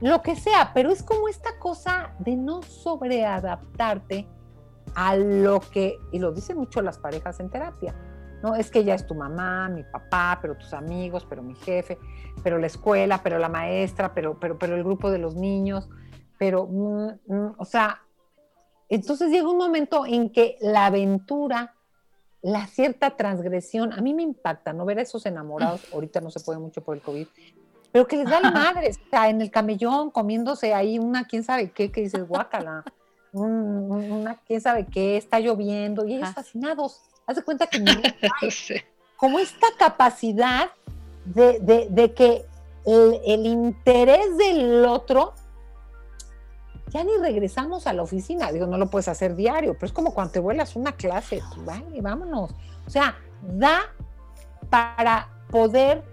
[0.01, 4.27] Lo que sea, pero es como esta cosa de no sobreadaptarte
[4.95, 7.93] a lo que, y lo dicen mucho las parejas en terapia,
[8.41, 8.55] ¿no?
[8.55, 11.97] Es que ya es tu mamá, mi papá, pero tus amigos, pero mi jefe,
[12.43, 15.89] pero la escuela, pero la maestra, pero, pero, pero el grupo de los niños,
[16.37, 18.01] pero, mm, mm, o sea,
[18.87, 21.75] entonces llega un momento en que la aventura,
[22.41, 24.85] la cierta transgresión, a mí me impacta, ¿no?
[24.85, 27.27] Ver a esos enamorados, ahorita no se puede mucho por el COVID,
[27.91, 31.43] pero que les da la madre, o sea, en el camellón comiéndose ahí una, quién
[31.43, 32.83] sabe qué, que dices, guácala
[33.31, 37.01] una quién sabe qué, está lloviendo, y ellos fascinados.
[37.27, 37.91] Haz de cuenta que no
[39.17, 40.71] como esta capacidad
[41.25, 42.45] de, que
[42.85, 45.33] el, interés del otro,
[46.87, 48.51] ya ni regresamos a la oficina.
[48.51, 51.65] Digo, no lo puedes hacer diario, pero es como cuando te vuelas una clase, pues,
[51.65, 52.51] vale, vámonos.
[52.87, 53.81] O sea, da
[54.69, 56.03] para poder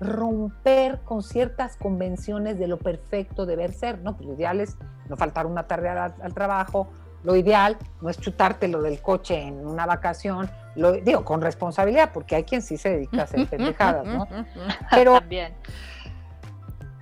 [0.00, 4.16] romper con ciertas convenciones de lo perfecto deber ser, ¿no?
[4.16, 4.76] Pues lo ideal es
[5.08, 6.88] no faltar una tarde al, trabajo,
[7.22, 12.10] lo ideal no es chutarte lo del coche en una vacación, lo digo con responsabilidad,
[12.14, 14.26] porque hay quien sí se dedica a hacer pendejadas, ¿no?
[14.90, 15.52] Pero También.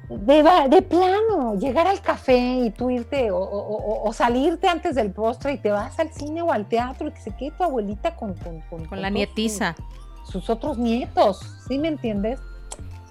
[0.09, 5.59] De, de, plano, llegar al café y tú irte o, salirte antes del postre y
[5.59, 8.87] te vas al cine o al teatro y que se quede tu abuelita con, con,
[8.87, 9.77] con, la nietiza.
[10.25, 12.41] sus otros nietos, ¿sí me entiendes?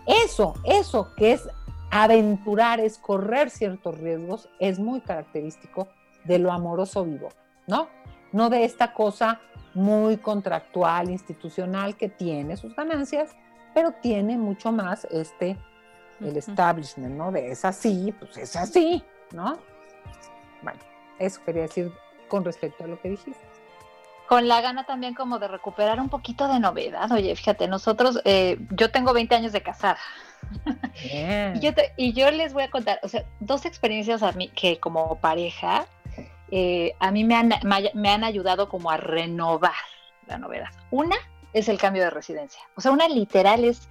[0.08, 1.50] Eso, eso que es
[1.91, 5.89] aventurar, es correr ciertos riesgos, es muy característico
[6.24, 7.30] de lo amoroso vivo,
[7.67, 7.89] ¿no?
[8.32, 9.41] No de esta cosa
[9.74, 13.36] muy contractual, institucional, que tiene sus ganancias,
[13.74, 15.58] pero tiene mucho más este,
[16.20, 17.32] el establishment, ¿no?
[17.32, 19.58] De es así, pues es así, ¿no?
[20.62, 20.80] Bueno,
[21.20, 21.91] eso quería decir
[22.28, 23.57] con respecto a lo que dijiste
[24.28, 27.12] con la gana también como de recuperar un poquito de novedad.
[27.12, 29.98] Oye, fíjate, nosotros, eh, yo tengo 20 años de casada.
[31.02, 34.80] y, yo y, yo les voy a contar, o sea, dos experiencias a mí que
[34.80, 35.88] como pareja,
[36.52, 37.54] eh, a mí me han,
[37.94, 39.74] me han ayudado como a renovar
[40.28, 40.70] la novedad.
[40.92, 41.16] Una
[41.54, 42.62] es el cambio de residencia.
[42.76, 43.88] O sea, una literal es,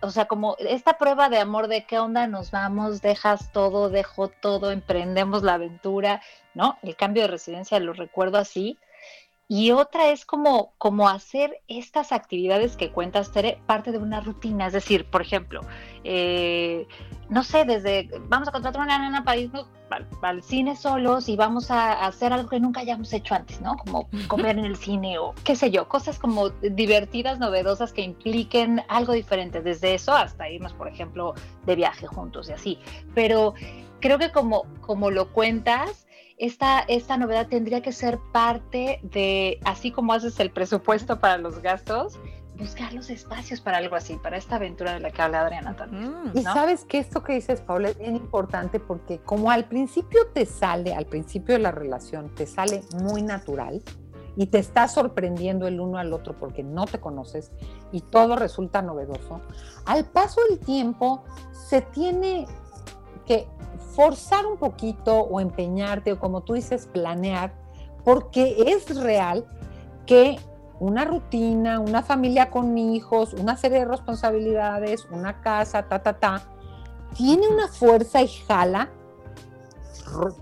[0.00, 4.26] o sea, como esta prueba de amor de qué onda nos vamos, dejas todo, dejo
[4.28, 6.20] todo, emprendemos la aventura,
[6.52, 6.78] ¿no?
[6.82, 8.78] El cambio de residencia lo recuerdo así
[9.48, 14.66] y otra es como, como hacer estas actividades que cuentas, Tere, parte de una rutina.
[14.66, 15.60] Es decir, por ejemplo,
[16.04, 16.86] eh,
[17.28, 19.66] no sé, desde vamos a contratar una nana para irnos
[20.22, 23.76] al, cine solos y vamos a, hacer algo que nunca hayamos hecho antes, ¿no?
[23.76, 28.82] Como comer en el cine o qué sé yo, cosas como divertidas, novedosas que impliquen
[28.88, 29.60] algo diferente.
[29.60, 31.34] Desde eso hasta irnos, por ejemplo,
[31.66, 32.78] de viaje juntos y así.
[33.14, 33.54] Pero
[34.00, 36.06] creo que como, como lo cuentas,
[36.42, 41.62] esta, esta novedad tendría que ser parte de, así como haces el presupuesto para los
[41.62, 42.18] gastos,
[42.58, 46.10] buscar los espacios para algo así, para esta aventura de la que habla Adriana también.
[46.10, 50.26] Mm, y sabes que esto que dices, Paula, es bien importante porque como al principio
[50.34, 53.80] te sale, al principio de la relación, te sale muy natural
[54.34, 57.52] y te está sorprendiendo el uno al otro porque no te conoces
[57.92, 59.40] y todo resulta novedoso,
[59.86, 62.46] al paso del tiempo se tiene
[63.26, 63.46] que
[63.94, 67.52] forzar un poquito o empeñarte o como tú dices, planear,
[68.04, 69.46] porque es real
[70.06, 70.38] que
[70.80, 76.42] una rutina, una familia con hijos, una serie de responsabilidades, una casa, ta, ta, ta,
[77.14, 78.90] tiene una fuerza y jala,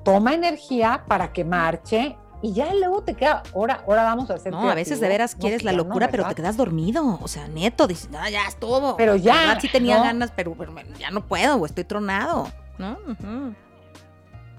[0.03, 4.51] toma energía para que marche y ya luego te queda, ahora, ahora vamos a hacer.
[4.53, 7.19] No, a veces de veras quieres la locura, pero te quedas dormido.
[7.21, 8.97] O sea, neto, dices, ah, ya estuvo.
[8.97, 9.59] Pero ya.
[9.61, 10.57] sí tenía ganas, pero,
[10.99, 12.49] ya no puedo, o estoy tronado.
[12.81, 12.99] ¿No?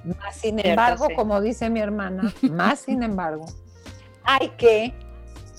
[0.03, 3.45] Más sin embargo, como dice mi hermana, más sin embargo,
[4.23, 4.93] hay que,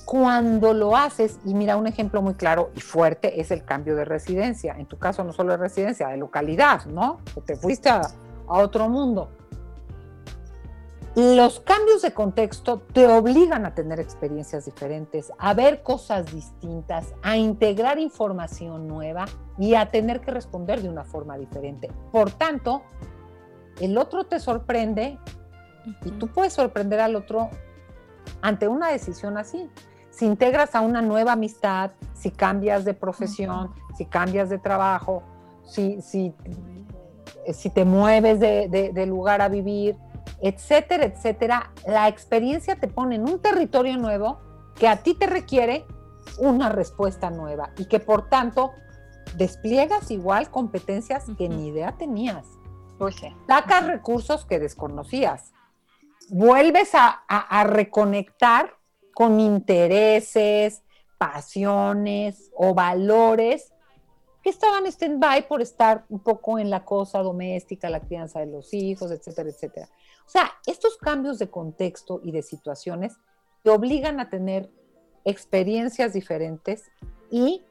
[0.05, 4.05] cuando lo haces, y mira un ejemplo muy claro y fuerte, es el cambio de
[4.05, 4.75] residencia.
[4.79, 7.20] En tu caso, no solo de residencia, de localidad, ¿no?
[7.44, 8.01] te fuiste a,
[8.48, 9.31] a otro mundo.
[11.14, 17.37] Los cambios de contexto te obligan a tener experiencias diferentes, a ver cosas distintas, a
[17.37, 19.27] integrar información nueva
[19.59, 21.90] y a tener que responder de una forma diferente.
[22.11, 22.83] Por tanto,
[23.79, 25.18] el otro te sorprende
[26.03, 27.51] y tú puedes sorprender al otro
[28.40, 29.68] ante una decisión así.
[30.09, 35.22] Si integras a una nueva amistad, si cambias de profesión, si cambias de trabajo,
[35.66, 36.35] si, si,
[37.53, 39.96] si te mueves de, de lugar a vivir,
[40.40, 44.40] etcétera, etcétera, la experiencia te pone en un territorio nuevo
[44.74, 45.87] que a ti te requiere
[46.38, 48.72] una respuesta nueva y que por tanto
[49.37, 52.46] despliegas igual competencias que ni idea tenías.
[52.98, 55.52] Pues Sacas recursos que desconocías.
[56.28, 58.76] Vuelves a, reconectar
[59.14, 60.82] con intereses,
[61.18, 63.72] pasiones o valores
[64.42, 68.74] que estaban stand-by por estar un poco en la cosa doméstica, la crianza de los
[68.74, 69.88] hijos, etcétera, etcétera.
[70.26, 73.16] O sea, estos cambios de contexto y de situaciones
[73.62, 74.70] te obligan a tener
[75.24, 76.90] experiencias diferentes
[77.31, 77.62] y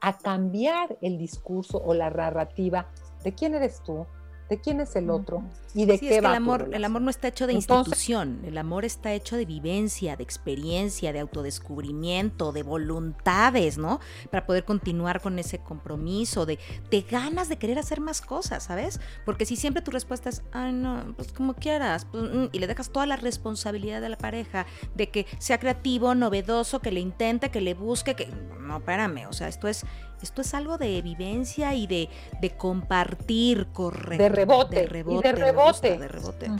[0.00, 2.90] a cambiar el discurso o la narrativa
[3.22, 4.06] de quién eres tú,
[4.50, 7.10] de quién es el otro y de qué es va el amor, el amor no
[7.10, 12.64] está hecho de institución, el amor está hecho de vivencia, de experiencia, de autodescubrimiento, de
[12.64, 14.00] voluntades, ¿no?
[14.28, 16.58] Para poder continuar con ese compromiso, de,
[16.90, 19.00] de ganas de querer hacer más cosas, ¿sabes?
[19.24, 22.66] Porque si siempre tu respuesta es, ay, no, pues como quieras, pues, mm", y le
[22.66, 27.50] dejas toda la responsabilidad de la pareja, de que sea creativo, novedoso, que le intente,
[27.50, 28.26] que le busque, que,
[28.58, 29.86] no, espérame, o sea, esto es
[30.22, 32.08] esto es algo de vivencia y de,
[32.56, 34.22] compartir, correcto.
[34.22, 34.76] De rebote.
[34.76, 35.28] De rebote.
[35.28, 35.98] de rebote.
[35.98, 36.50] de rebote.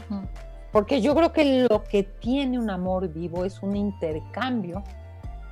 [0.71, 4.83] Porque yo creo que lo que tiene un amor vivo es un intercambio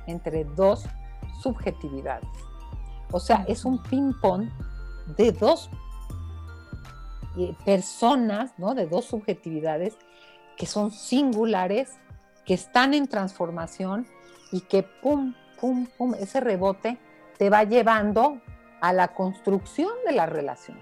[0.06, 0.86] entre dos
[1.42, 2.28] subjetividades.
[3.12, 4.48] O sea, es un ping-pong
[5.16, 5.70] de dos
[7.36, 8.74] eh, personas, ¿no?
[8.74, 9.96] De dos subjetividades
[10.56, 11.98] que son singulares,
[12.44, 14.06] que están en transformación
[14.52, 16.98] y que pum, pum, pum, ese rebote
[17.40, 18.38] te va llevando
[18.82, 20.78] a la construcción de la relación,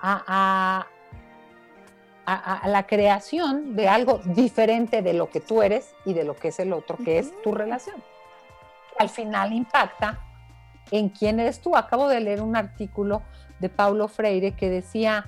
[0.00, 0.86] a,
[2.64, 6.60] la creación de algo diferente de lo que tú eres y de lo que es
[6.60, 8.02] el otro, que es tu relación.
[8.98, 10.18] Al final impacta
[10.90, 11.76] en quién eres tú.
[11.76, 13.20] Acabo de leer un artículo
[13.58, 15.26] de Paulo Freire que decía,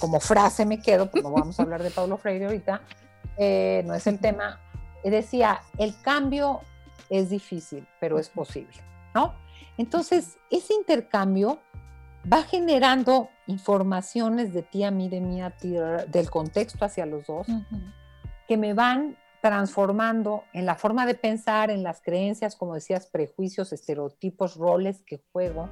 [0.00, 2.82] como frase me quedo, pues no vamos a hablar de Paulo Freire ahorita,
[3.38, 4.60] eh, no es el tema,
[5.02, 6.60] decía, el cambio
[7.08, 8.76] es difícil, pero es posible,
[9.14, 9.42] ¿no?
[9.76, 11.58] Entonces, ese intercambio
[12.30, 15.74] va generando informaciones de ti a mí, de mí a ti,
[16.08, 17.46] del contexto hacia los dos,
[18.48, 23.72] que me van transformando en la forma de pensar, en las creencias, como decías, prejuicios,
[23.72, 25.68] estereotipos, roles que juego.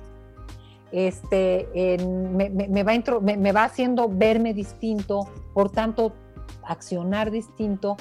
[0.91, 6.13] Este, me, va me va haciendo verme distinto, por tanto,
[6.65, 7.97] accionar distinto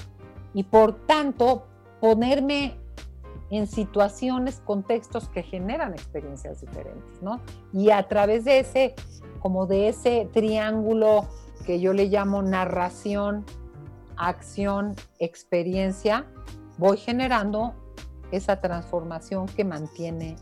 [0.54, 1.68] y por tanto
[2.02, 2.81] ponerme
[3.52, 7.42] en situaciones, contextos que generan experiencias diferentes, ¿no?
[7.74, 8.96] Y a través de ese,
[9.42, 11.28] como de ese triángulo
[11.66, 13.46] que yo le llamo narración,
[14.16, 16.26] acción, experiencia,
[16.78, 17.76] voy generando
[18.32, 20.38] esa transformación que mantiene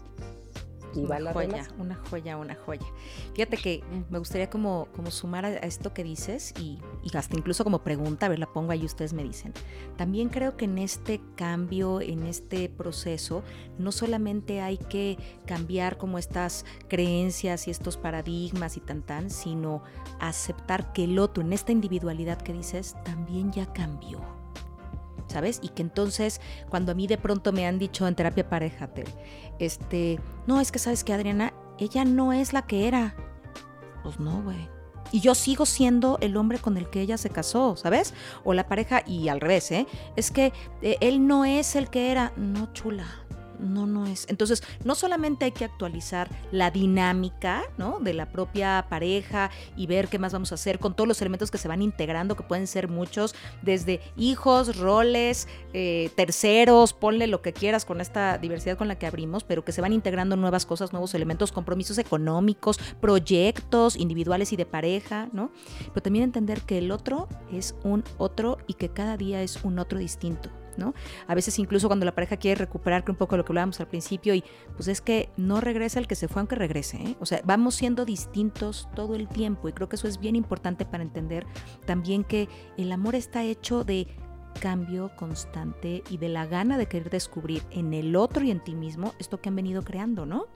[0.95, 2.85] una joya, una joya, una joya.
[3.33, 6.79] Fíjate que me gustaría como, como sumar a, esto que dices y,
[7.13, 9.53] hasta incluso como pregunta, a ver, la pongo ahí, ustedes me dicen.
[9.97, 13.43] También creo que en este cambio, en este proceso,
[13.77, 19.83] no solamente hay que cambiar como estas creencias y estos paradigmas y tan tan, sino
[20.19, 24.39] aceptar que el otro en esta individualidad que dices también ya cambió
[25.29, 25.59] ¿sabes?
[25.61, 28.89] Y que entonces cuando a mí de pronto me han dicho en terapia pareja,
[29.59, 33.15] este, no, es que sabes que Adriana, ella no es la que era.
[34.03, 34.69] Pues no, güey.
[35.11, 38.13] Y yo sigo siendo el hombre con el que ella se casó, ¿sabes?
[38.43, 39.87] O la pareja, y al revés, ¿eh?
[40.15, 42.31] Es que eh, él no es el que era.
[42.35, 43.05] No, chula
[43.59, 44.25] no, no es.
[44.29, 47.99] Entonces, no solamente hay que actualizar la dinámica, ¿no?
[47.99, 51.51] De la propia pareja y ver qué más vamos a hacer con todos los elementos
[51.51, 57.41] que se van integrando, que pueden ser muchos, desde hijos, roles, eh, terceros, ponle lo
[57.41, 60.65] que quieras con esta diversidad con la que abrimos, pero que se van integrando nuevas
[60.65, 65.51] cosas, nuevos elementos, compromisos económicos, proyectos individuales y de pareja, ¿no?
[65.93, 69.79] Pero también entender que el otro es un otro y que cada día es un
[69.79, 70.49] otro distinto.
[71.27, 74.33] A veces incluso cuando la pareja quiere recuperar un poco lo que hablábamos al principio
[74.33, 74.43] y
[74.75, 77.15] pues es que no regresa el que se fue aunque regrese, ¿eh?
[77.19, 80.85] O sea, vamos siendo distintos todo el tiempo y creo que eso es bien importante
[80.85, 81.45] para entender
[81.85, 84.07] también que el amor está hecho de
[84.59, 88.75] cambio constante y de la gana de querer descubrir en el otro y en ti
[88.75, 90.47] mismo esto que han venido creando, ¿no?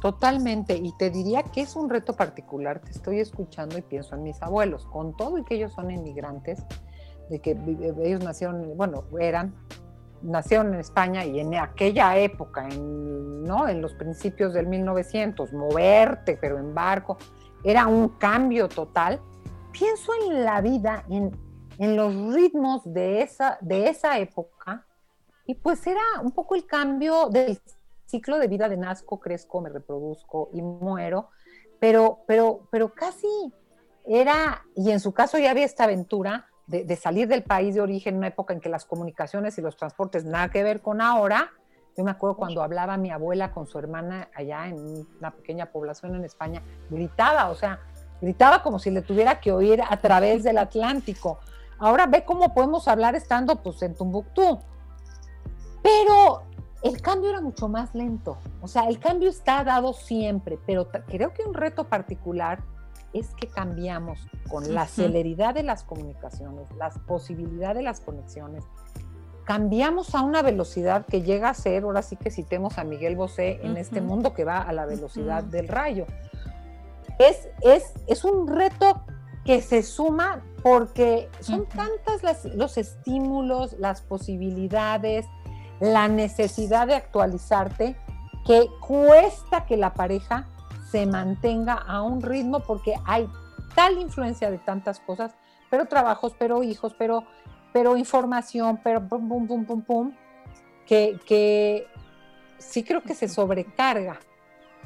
[0.00, 2.80] Totalmente, y te diría que es un reto particular.
[2.82, 6.62] Te estoy escuchando y pienso en mis abuelos, con todo y que ellos son inmigrantes,
[7.28, 7.56] de que
[8.02, 9.54] ellos nacieron, bueno, eran,
[10.22, 13.68] nacieron en España y en aquella época, en, ¿no?
[13.68, 17.18] en los principios del 1900, moverte, pero en barco,
[17.62, 19.20] era un cambio total.
[19.72, 21.36] Pienso en la vida, en,
[21.78, 24.86] en los ritmos de esa, de esa época,
[25.46, 27.60] y pues era un poco el cambio del
[28.06, 31.28] ciclo de vida de nazco, crezco, me reproduzco y muero,
[31.80, 33.28] pero, pero, pero casi
[34.06, 38.14] era, y en su caso ya había esta aventura de, salir del país de origen
[38.14, 41.50] en una época en que las comunicaciones y los transportes nada que ver con ahora.
[41.96, 46.14] Yo me acuerdo cuando hablaba mi abuela con su hermana allá en una pequeña población
[46.16, 47.80] en España, gritaba, o sea,
[48.20, 51.38] gritaba como si le tuviera que oír a través del Atlántico.
[51.78, 54.58] Ahora ve cómo podemos hablar estando pues en Tumbuctú.
[55.82, 56.42] Pero
[56.82, 58.38] el cambio era mucho más lento.
[58.60, 62.62] O sea, el cambio está dado siempre, pero creo que un reto particular
[63.14, 68.64] es que cambiamos con la celeridad de las comunicaciones, las posibilidades de las conexiones.
[69.44, 73.60] Cambiamos a una velocidad que llega a ser, ahora sí que citemos a Miguel Bosé,
[73.62, 76.06] en este mundo que va a la velocidad del rayo.
[77.18, 79.04] Es, es, es un reto
[79.44, 85.26] que se suma porque son tantas los estímulos, las posibilidades,
[85.78, 87.96] la necesidad de actualizarte
[88.46, 90.48] que cuesta que la pareja
[90.94, 93.28] se mantenga a un ritmo porque hay
[93.74, 95.34] tal influencia de tantas cosas,
[95.68, 97.24] pero trabajos, pero hijos, pero,
[97.72, 100.12] pero información, pero pum, pum, pum, pum, pum,
[100.86, 101.88] que, que
[102.58, 104.20] sí creo que se sobrecarga.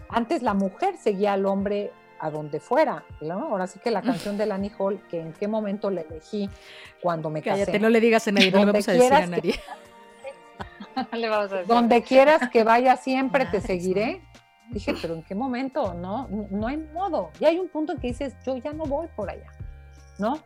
[0.09, 3.49] Antes la mujer seguía al hombre a donde fuera, ¿no?
[3.49, 6.49] Ahora sí que la canción de Lani Hall, que en qué momento la elegí
[7.03, 7.67] cuando me casé.
[7.67, 9.61] Cállate, no le digas a nadie, no le vamos a decir a nadie.
[11.67, 14.23] Donde quieras que vaya, siempre te seguiré.
[14.71, 15.95] Dije, pero ¿en qué momento?
[15.95, 17.31] No, no hay modo.
[17.41, 19.51] Y hay un punto en que dices, yo ya no voy por allá,
[20.19, 20.39] ¿no?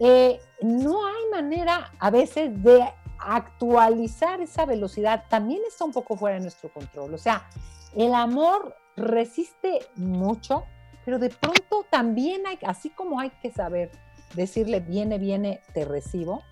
[0.00, 2.84] Eh, no hay manera a veces de
[3.18, 5.24] actualizar esa velocidad.
[5.28, 7.14] También está un poco fuera de nuestro control.
[7.14, 7.48] O sea,
[7.96, 10.64] el amor resiste mucho,
[11.04, 13.90] pero de pronto también hay, así como hay que saber
[14.34, 16.42] decirle, viene, viene, te recibo,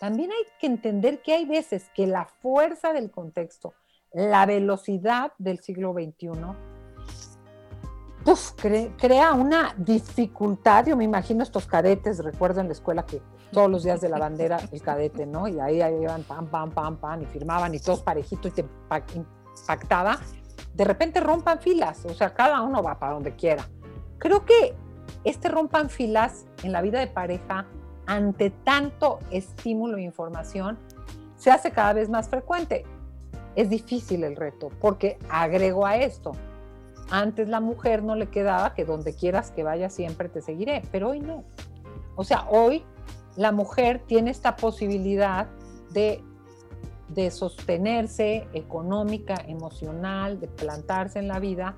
[0.00, 3.74] también hay que entender que hay veces que la fuerza del contexto,
[4.12, 6.30] la velocidad del siglo XXI,
[8.96, 10.86] crea una dificultad.
[10.86, 14.18] Yo me imagino estos cadetes, recuerdo en la escuela que todos los días de la
[14.18, 15.48] bandera el cadete, ¿no?
[15.48, 18.64] Y ahí, iban pam, pam, pam, pam, y firmaban y todos parejitos y te
[19.14, 20.18] impactaba.
[20.74, 23.64] De repente rompan filas, o sea, cada uno va para donde quiera.
[24.18, 24.74] Creo que
[25.24, 27.66] este rompan filas en la vida de pareja
[28.06, 30.78] ante tanto estímulo e información,
[31.36, 32.84] se hace cada vez más frecuente.
[33.56, 36.32] Es difícil el reto, porque agrego a esto,
[37.10, 41.10] antes la mujer no le quedaba que donde quieras que vaya siempre te seguiré, pero
[41.10, 41.44] hoy no.
[42.14, 42.84] O sea, hoy
[43.36, 45.48] la mujer tiene esta posibilidad
[45.92, 46.22] de,
[47.08, 51.74] de sostenerse económica, emocional, de plantarse en la vida.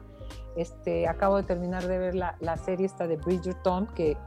[0.57, 4.19] Este, acabo de terminar de ver la, la serie esta de Bridgerton, que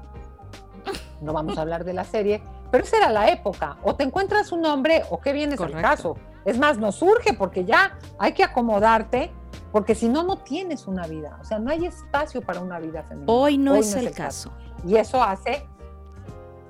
[1.21, 2.41] no vamos a hablar de la serie,
[2.75, 3.77] pero esa era la época.
[3.83, 6.17] O te encuentras un hombre o qué bien es el caso.
[6.43, 9.31] Es más, no surge porque ya hay que acomodarte,
[9.71, 11.37] porque si no, no tienes una vida.
[11.39, 13.31] O sea, no hay espacio para una vida femenina.
[13.31, 14.51] Hoy no, es, el, caso.
[14.85, 15.65] Y eso hace,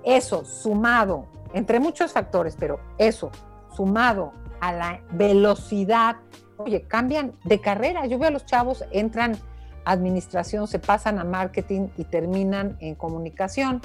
[0.03, 1.25] eso sumado,
[1.55, 3.31] entre muchos factores, pero eso
[3.75, 6.17] sumado a la velocidad,
[6.57, 8.05] oye, cambian de carrera.
[8.05, 9.39] Yo veo a los chavos, entran
[9.85, 13.81] a administración, se pasan a marketing y terminan en comunicación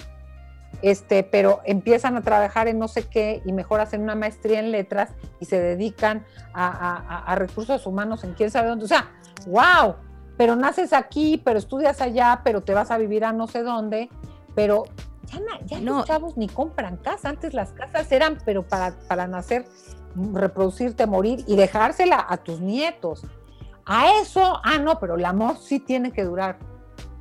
[0.83, 4.71] este, pero empiezan a trabajar en no sé qué y mejor hacen una maestría en
[4.71, 8.87] letras y se dedican a, recursos humanos en quién sabe dónde.
[8.87, 9.11] O sea,
[9.47, 9.97] wow,
[10.37, 14.09] pero naces aquí, pero estudias allá, pero te vas a vivir a no sé dónde,
[14.55, 14.85] pero
[15.27, 15.99] ya, ya no.
[15.99, 17.29] los chavos ni compran casa.
[17.29, 19.67] Antes las casas eran, pero para, para nacer,
[20.33, 23.23] reproducirte, morir y dejársela a tus nietos.
[23.85, 26.59] A eso, ah, no, pero el amor sí tiene que durar.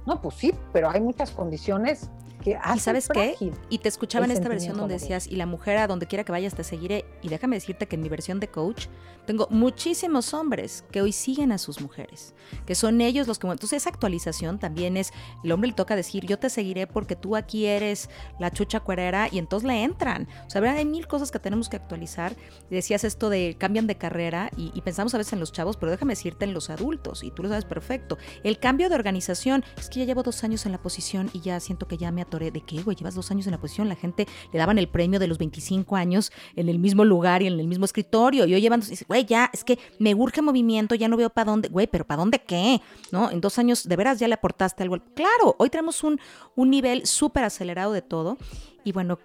[0.06, 2.10] No, pues sí, pero hay muchas condiciones
[2.46, 3.36] ¿Y sabes qué?
[3.70, 6.32] Y te escuchaba en esta versión donde decías, y la mujer a donde quiera que
[6.32, 7.06] vayas te seguiré.
[7.22, 8.88] Y déjame decirte que en mi versión de coach
[9.26, 12.34] tengo muchísimos hombres que hoy siguen a sus mujeres,
[12.66, 13.48] que son ellos los que...
[13.48, 15.12] Entonces esa actualización también es,
[15.44, 18.10] el hombre le toca decir, yo te seguiré porque tú aquí eres
[18.40, 20.28] la chucha cuerera y entonces le entran.
[20.48, 22.36] O sea, hay mil cosas que tenemos que actualizar.
[22.70, 25.92] decías esto de cambian de carrera y, y pensamos a veces en los chavos, pero
[25.92, 28.18] déjame decirte en los adultos, y tú lo sabes perfecto.
[28.44, 31.60] El cambio de organización, es que ya llevo dos años en la posición y ya
[31.60, 32.96] siento que ya me ¿De qué, güey?
[32.96, 33.90] Llevas dos años en la posición.
[33.90, 37.48] La gente le daban el premio de los 25 años en el mismo lugar y
[37.48, 38.46] en el mismo escritorio.
[38.46, 41.70] Y hoy llevan, güey, ya, es que me urge movimiento, ya no veo para dónde.
[41.70, 42.82] Güey, pero ¿para dónde qué?
[43.12, 43.32] ¿No?
[43.32, 44.98] En dos años, ¿de veras ya le aportaste algo?
[45.16, 46.20] Claro, hoy tenemos un,
[46.56, 48.38] un nivel súper acelerado de todo.
[48.84, 49.18] Y bueno,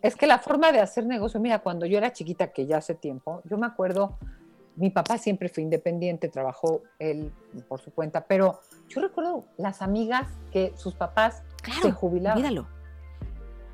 [0.00, 2.94] es que la forma de hacer negocio, mira, cuando yo era chiquita, que ya hace
[2.94, 4.16] tiempo, yo me acuerdo,
[4.76, 7.32] mi papá siempre fue independiente, trabajó él
[7.68, 11.42] por su cuenta, pero yo recuerdo las amigas que sus papás
[11.82, 12.42] se jubilaron.
[12.42, 12.66] Míralo.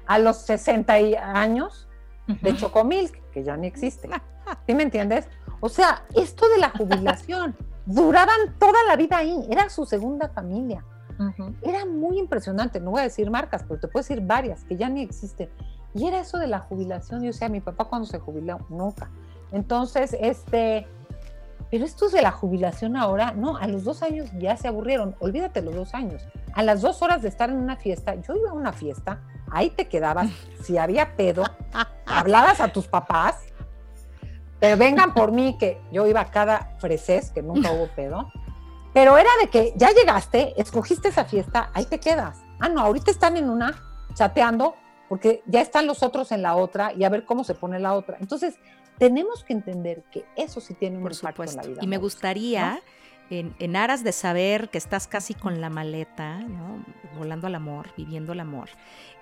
[0.07, 1.89] A los 60 años
[2.26, 4.09] de Chocomilk, que ya ni existe.
[4.66, 5.28] ¿Sí me entiendes?
[5.61, 7.57] O sea, esto de la jubilación,
[7.87, 10.85] duraban toda la vida ahí, era su segunda familia.
[11.62, 14.89] Era muy impresionante, no voy a decir marcas, pero te puedo decir varias que ya
[14.89, 15.49] ni existen.
[15.95, 19.11] Y era eso de la jubilación, yo sea, mi papá cuando se jubiló, nunca.
[19.53, 20.89] Entonces, este,
[21.75, 25.61] pero esto de la jubilación ahora, no, a los dos años ya se aburrieron, olvídate
[25.61, 26.22] los dos años.
[26.53, 29.70] A las dos horas de estar en una fiesta, yo iba a una fiesta, ahí
[29.70, 30.31] te quedabas,
[30.62, 31.43] si había pedo,
[32.07, 33.41] hablabas a tus papás,
[34.61, 38.31] pero vengan por mí, que yo iba a cada fresés, que nunca hubo pedo,
[38.93, 42.39] pero era de que ya llegaste, escogiste esa fiesta, ahí te quedas.
[42.61, 43.83] Ah, no, ahorita están en una,
[44.14, 44.77] chateando,
[45.09, 47.95] porque ya están los otros en la otra y a ver cómo se pone la
[47.95, 48.16] otra.
[48.20, 48.61] Entonces,
[48.99, 51.81] tenemos que entender que eso sí tiene un Por impacto en la vida.
[51.83, 52.81] Y me gustaría,
[53.31, 56.41] en, aras de saber que estás casi con la maleta,
[57.17, 58.69] volando al amor, viviendo el amor,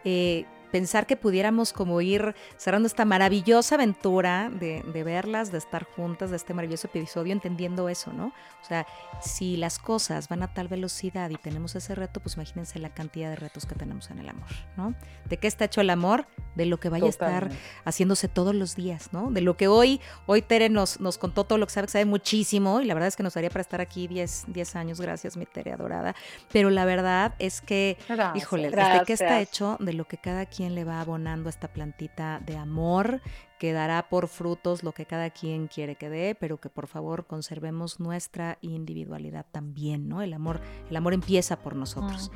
[0.05, 6.31] eh, pensar que pudiéramos como ir cerrando esta maravillosa aventura de, verlas, de estar juntas,
[6.31, 8.29] de este maravilloso episodio, entendiendo eso, ¿no?
[8.63, 8.87] O sea,
[9.21, 13.29] si las cosas van a tal velocidad y tenemos ese reto, pues imagínense la cantidad
[13.29, 14.95] de retos que tenemos en el amor, ¿no?
[15.29, 16.27] ¿De qué está hecho el amor?
[16.55, 17.51] De lo que vaya a estar
[17.85, 19.31] haciéndose todos los días, ¿no?
[19.31, 22.05] De lo que hoy, hoy Tere nos, nos contó todo lo que sabe, que sabe
[22.07, 25.37] muchísimo, y la verdad es que nos daría para estar aquí 10, 10 años, gracias
[25.37, 26.15] mi Tere adorada,
[26.51, 27.99] pero la verdad es que,
[28.35, 29.77] híjole, ¿de qué está hecho?
[29.81, 33.21] De lo que cada quien le va abonando esta plantita de amor,
[33.59, 37.27] que dará por frutos lo que cada quien quiere que dé, pero que por favor
[37.27, 40.23] conservemos nuestra individualidad también, ¿no?
[40.23, 42.31] El amor, el amor empieza por nosotros.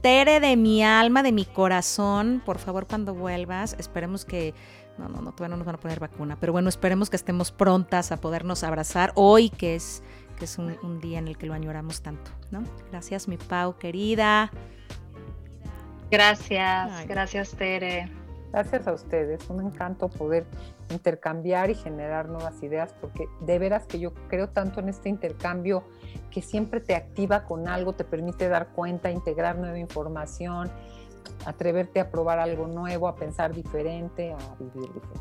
[0.00, 4.54] Tere de mi alma, de mi corazón, por favor cuando vuelvas, esperemos que
[4.98, 7.52] no, no, no, todavía no nos van a poner vacuna, pero bueno, esperemos que estemos
[7.52, 10.02] prontas a podernos abrazar hoy, que es,
[10.38, 12.62] que es un, un día en el que lo añoramos tanto, ¿no?
[12.90, 14.50] Gracias, mi Pau, querida.
[16.10, 18.10] Gracias, gracias Tere.
[18.52, 20.44] Gracias a ustedes, un encanto poder
[20.90, 25.84] intercambiar y generar nuevas ideas, porque de veras que yo creo tanto en este intercambio
[26.32, 30.68] que siempre te activa con algo, te permite dar cuenta, integrar nueva información,
[31.46, 35.20] atreverte a probar algo nuevo, a pensar diferente, a vivir diferente.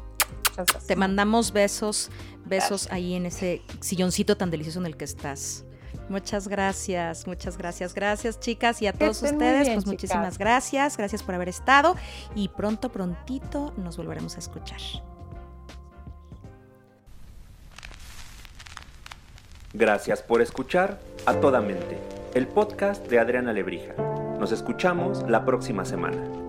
[0.50, 0.88] Muchas gracias.
[0.88, 2.10] Te mandamos besos,
[2.46, 5.66] besos ahí en ese silloncito tan delicioso en el que estás.
[6.10, 7.94] Muchas gracias, muchas gracias.
[7.94, 10.98] Gracias, chicas, y a todos ustedes, pues muchísimas gracias.
[10.98, 11.96] Gracias por haber estado
[12.36, 14.80] y pronto, prontito nos volveremos a escuchar.
[19.74, 22.00] Gracias por escuchar a toda mente,
[22.34, 23.94] el podcast de Adriana Lebrija.
[24.40, 26.49] Nos escuchamos la próxima semana.